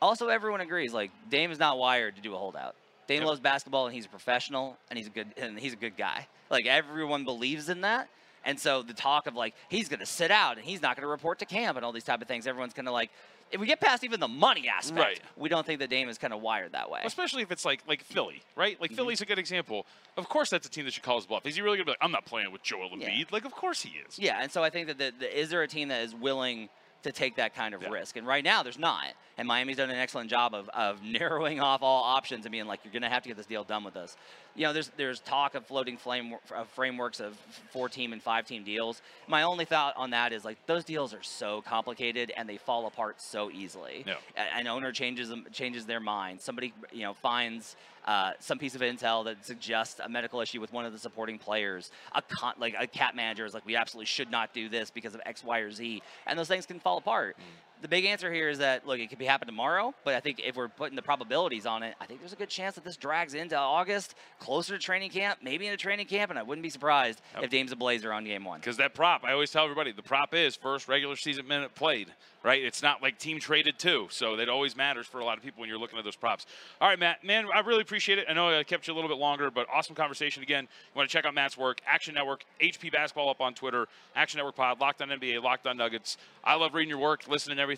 also 0.01 0.27
everyone 0.27 0.61
agrees 0.61 0.91
like 0.93 1.11
Dame 1.29 1.51
is 1.51 1.59
not 1.59 1.77
wired 1.77 2.15
to 2.15 2.21
do 2.21 2.33
a 2.33 2.37
holdout. 2.37 2.75
Dame 3.07 3.19
yep. 3.19 3.27
loves 3.27 3.39
basketball 3.39 3.85
and 3.85 3.93
he's 3.93 4.05
a 4.05 4.09
professional 4.09 4.77
and 4.89 4.97
he's 4.97 5.07
a 5.07 5.11
good 5.11 5.27
and 5.37 5.59
he's 5.59 5.73
a 5.73 5.77
good 5.77 5.95
guy. 5.95 6.27
Like 6.49 6.65
everyone 6.65 7.25
believes 7.25 7.69
in 7.69 7.81
that. 7.81 8.09
And 8.45 8.59
so 8.59 8.81
the 8.81 8.93
talk 8.93 9.27
of 9.27 9.35
like 9.35 9.53
he's 9.69 9.89
going 9.89 9.99
to 9.99 10.05
sit 10.05 10.31
out 10.31 10.57
and 10.57 10.65
he's 10.65 10.81
not 10.81 10.95
going 10.95 11.03
to 11.03 11.09
report 11.09 11.39
to 11.39 11.45
camp 11.45 11.77
and 11.77 11.85
all 11.85 11.91
these 11.91 12.03
type 12.03 12.21
of 12.21 12.27
things, 12.27 12.47
everyone's 12.47 12.73
kind 12.73 12.87
of 12.87 12.93
like, 12.93 13.11
if 13.51 13.59
we 13.59 13.67
get 13.67 13.81
past 13.81 14.03
even 14.03 14.19
the 14.19 14.27
money 14.27 14.69
aspect, 14.69 14.99
right. 14.99 15.21
we 15.35 15.49
don't 15.49 15.65
think 15.65 15.79
that 15.79 15.89
Dame 15.89 16.07
is 16.07 16.17
kind 16.17 16.33
of 16.33 16.41
wired 16.41 16.71
that 16.71 16.89
way. 16.89 17.01
Especially 17.03 17.41
if 17.41 17.51
it's 17.51 17.65
like 17.65 17.81
like 17.87 18.01
Philly, 18.01 18.41
right? 18.55 18.79
Like 18.79 18.91
mm-hmm. 18.91 18.95
Philly's 18.95 19.21
a 19.21 19.25
good 19.25 19.39
example. 19.39 19.85
Of 20.17 20.29
course, 20.29 20.49
that's 20.49 20.65
a 20.65 20.69
team 20.71 20.85
that 20.85 20.93
should 20.93 21.03
call 21.03 21.17
his 21.17 21.25
bluff. 21.25 21.45
Is 21.45 21.55
he 21.55 21.61
really 21.61 21.77
gonna 21.77 21.85
be 21.85 21.91
like, 21.91 21.99
I'm 22.01 22.11
not 22.11 22.25
playing 22.25 22.51
with 22.51 22.63
Joel 22.63 22.89
Embiid? 22.89 23.17
Yeah. 23.17 23.23
Like, 23.29 23.45
of 23.45 23.51
course 23.51 23.81
he 23.81 23.99
is. 24.07 24.17
Yeah, 24.17 24.41
and 24.41 24.51
so 24.51 24.63
I 24.63 24.69
think 24.69 24.87
that 24.87 24.97
the, 24.97 25.13
the, 25.19 25.39
is 25.39 25.49
there 25.49 25.61
a 25.63 25.67
team 25.67 25.89
that 25.89 26.01
is 26.01 26.15
willing 26.15 26.69
to 27.03 27.11
take 27.11 27.35
that 27.35 27.55
kind 27.55 27.73
of 27.73 27.81
yeah. 27.81 27.89
risk? 27.89 28.17
And 28.17 28.25
right 28.25 28.43
now, 28.43 28.63
there's 28.63 28.79
not. 28.79 29.07
And 29.37 29.47
Miami's 29.47 29.77
done 29.77 29.89
an 29.89 29.97
excellent 29.97 30.29
job 30.29 30.53
of, 30.53 30.69
of 30.69 31.03
narrowing 31.03 31.59
off 31.59 31.81
all 31.81 32.03
options 32.03 32.45
and 32.45 32.51
being 32.51 32.67
like, 32.67 32.81
you're 32.83 32.93
going 32.93 33.01
to 33.01 33.09
have 33.09 33.23
to 33.23 33.29
get 33.29 33.37
this 33.37 33.45
deal 33.45 33.63
done 33.63 33.83
with 33.83 33.95
us. 33.95 34.17
You 34.55 34.65
know, 34.65 34.73
there's 34.73 34.91
there's 34.97 35.21
talk 35.21 35.55
of 35.55 35.65
floating 35.65 35.97
flame 35.97 36.35
of 36.53 36.67
frameworks 36.69 37.21
of 37.21 37.37
four 37.71 37.87
team 37.87 38.11
and 38.11 38.21
five 38.21 38.45
team 38.45 38.63
deals. 38.63 39.01
My 39.27 39.43
only 39.43 39.63
thought 39.63 39.93
on 39.95 40.09
that 40.09 40.33
is 40.33 40.43
like 40.43 40.57
those 40.65 40.83
deals 40.83 41.13
are 41.13 41.23
so 41.23 41.61
complicated 41.61 42.33
and 42.35 42.49
they 42.49 42.57
fall 42.57 42.85
apart 42.85 43.21
so 43.21 43.49
easily. 43.49 44.03
Yeah. 44.05 44.15
An 44.53 44.67
owner 44.67 44.91
changes 44.91 45.29
them, 45.29 45.47
changes 45.53 45.85
their 45.85 46.01
mind. 46.01 46.41
Somebody 46.41 46.73
you 46.91 47.03
know 47.03 47.13
finds 47.13 47.77
uh, 48.05 48.31
some 48.39 48.57
piece 48.57 48.75
of 48.75 48.81
intel 48.81 49.25
that 49.25 49.45
suggests 49.45 49.99
a 49.99 50.09
medical 50.09 50.41
issue 50.41 50.59
with 50.59 50.73
one 50.73 50.85
of 50.85 50.93
the 50.93 50.99
supporting 50.99 51.37
players. 51.37 51.91
A 52.13 52.21
con- 52.21 52.55
like 52.59 52.75
a 52.77 52.87
cat 52.87 53.15
manager 53.15 53.45
is 53.45 53.53
like, 53.53 53.65
we 53.65 53.75
absolutely 53.75 54.07
should 54.07 54.31
not 54.31 54.53
do 54.53 54.69
this 54.69 54.89
because 54.89 55.15
of 55.15 55.21
X, 55.25 55.43
Y, 55.43 55.59
or 55.59 55.71
Z, 55.71 56.01
and 56.25 56.37
those 56.37 56.47
things 56.47 56.65
can 56.65 56.79
fall 56.79 56.97
apart. 56.97 57.35
Mm 57.37 57.70
the 57.81 57.87
big 57.87 58.05
answer 58.05 58.31
here 58.31 58.49
is 58.49 58.59
that 58.59 58.85
look, 58.85 58.99
it 58.99 59.09
could 59.09 59.17
be 59.17 59.25
happen 59.25 59.47
tomorrow, 59.47 59.93
but 60.03 60.13
I 60.13 60.19
think 60.19 60.39
if 60.39 60.55
we're 60.55 60.67
putting 60.67 60.95
the 60.95 61.01
probabilities 61.01 61.65
on 61.65 61.83
it, 61.83 61.95
I 61.99 62.05
think 62.05 62.19
there's 62.19 62.33
a 62.33 62.37
good 62.37 62.49
chance 62.49 62.75
that 62.75 62.83
this 62.83 62.97
drags 62.97 63.33
into 63.33 63.57
August, 63.57 64.15
closer 64.39 64.77
to 64.77 64.79
training 64.79 65.09
camp, 65.09 65.39
maybe 65.41 65.65
into 65.65 65.77
training 65.77 66.05
camp, 66.05 66.29
and 66.29 66.39
I 66.39 66.43
wouldn't 66.43 66.63
be 66.63 66.69
surprised 66.69 67.21
yep. 67.33 67.43
if 67.43 67.49
Dame's 67.49 67.71
a 67.71 67.75
Blazer 67.75 68.13
on 68.13 68.23
game 68.23 68.45
one. 68.45 68.59
Because 68.59 68.77
that 68.77 68.93
prop, 68.93 69.23
I 69.23 69.33
always 69.33 69.51
tell 69.51 69.63
everybody, 69.63 69.91
the 69.91 70.03
prop 70.03 70.33
is 70.35 70.55
first 70.55 70.87
regular 70.87 71.15
season 71.15 71.47
minute 71.47 71.73
played, 71.73 72.07
right? 72.43 72.63
It's 72.63 72.83
not 72.83 73.01
like 73.01 73.17
team 73.17 73.39
traded 73.39 73.79
too, 73.79 74.07
so 74.11 74.35
that 74.35 74.47
always 74.47 74.75
matters 74.75 75.07
for 75.07 75.19
a 75.19 75.25
lot 75.25 75.37
of 75.37 75.43
people 75.43 75.61
when 75.61 75.69
you're 75.69 75.79
looking 75.79 75.97
at 75.97 76.05
those 76.05 76.15
props. 76.15 76.45
All 76.79 76.87
right, 76.87 76.99
Matt, 76.99 77.23
man, 77.23 77.47
I 77.53 77.61
really 77.61 77.81
appreciate 77.81 78.19
it. 78.19 78.27
I 78.29 78.33
know 78.33 78.57
I 78.57 78.63
kept 78.63 78.87
you 78.87 78.93
a 78.93 78.95
little 78.95 79.09
bit 79.09 79.17
longer, 79.17 79.49
but 79.49 79.67
awesome 79.73 79.95
conversation 79.95 80.43
again. 80.43 80.63
You 80.63 80.97
want 80.97 81.09
to 81.09 81.13
check 81.13 81.25
out 81.25 81.33
Matt's 81.33 81.57
work, 81.57 81.81
Action 81.87 82.13
Network, 82.13 82.45
HP 82.61 82.91
Basketball 82.91 83.29
up 83.29 83.41
on 83.41 83.53
Twitter, 83.53 83.87
Action 84.15 84.37
Network 84.37 84.55
Pod, 84.55 84.79
Locked 84.79 85.01
on 85.01 85.09
NBA, 85.09 85.41
Locked 85.41 85.65
on 85.65 85.77
Nuggets. 85.77 86.17
I 86.43 86.55
love 86.55 86.73
reading 86.73 86.89
your 86.89 86.99
work, 86.99 87.27
listening 87.27 87.57
to 87.57 87.61
everything. 87.61 87.70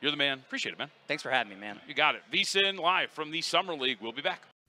You're 0.00 0.10
the 0.10 0.16
man. 0.16 0.38
Appreciate 0.38 0.72
it, 0.72 0.78
man. 0.78 0.90
Thanks 1.08 1.22
for 1.22 1.30
having 1.30 1.52
me, 1.52 1.58
man. 1.58 1.78
You 1.86 1.94
got 1.94 2.14
it. 2.14 2.22
VSIN 2.32 2.78
live 2.78 3.10
from 3.10 3.30
the 3.30 3.42
Summer 3.42 3.74
League. 3.74 3.98
We'll 4.00 4.12
be 4.12 4.22
back. 4.22 4.49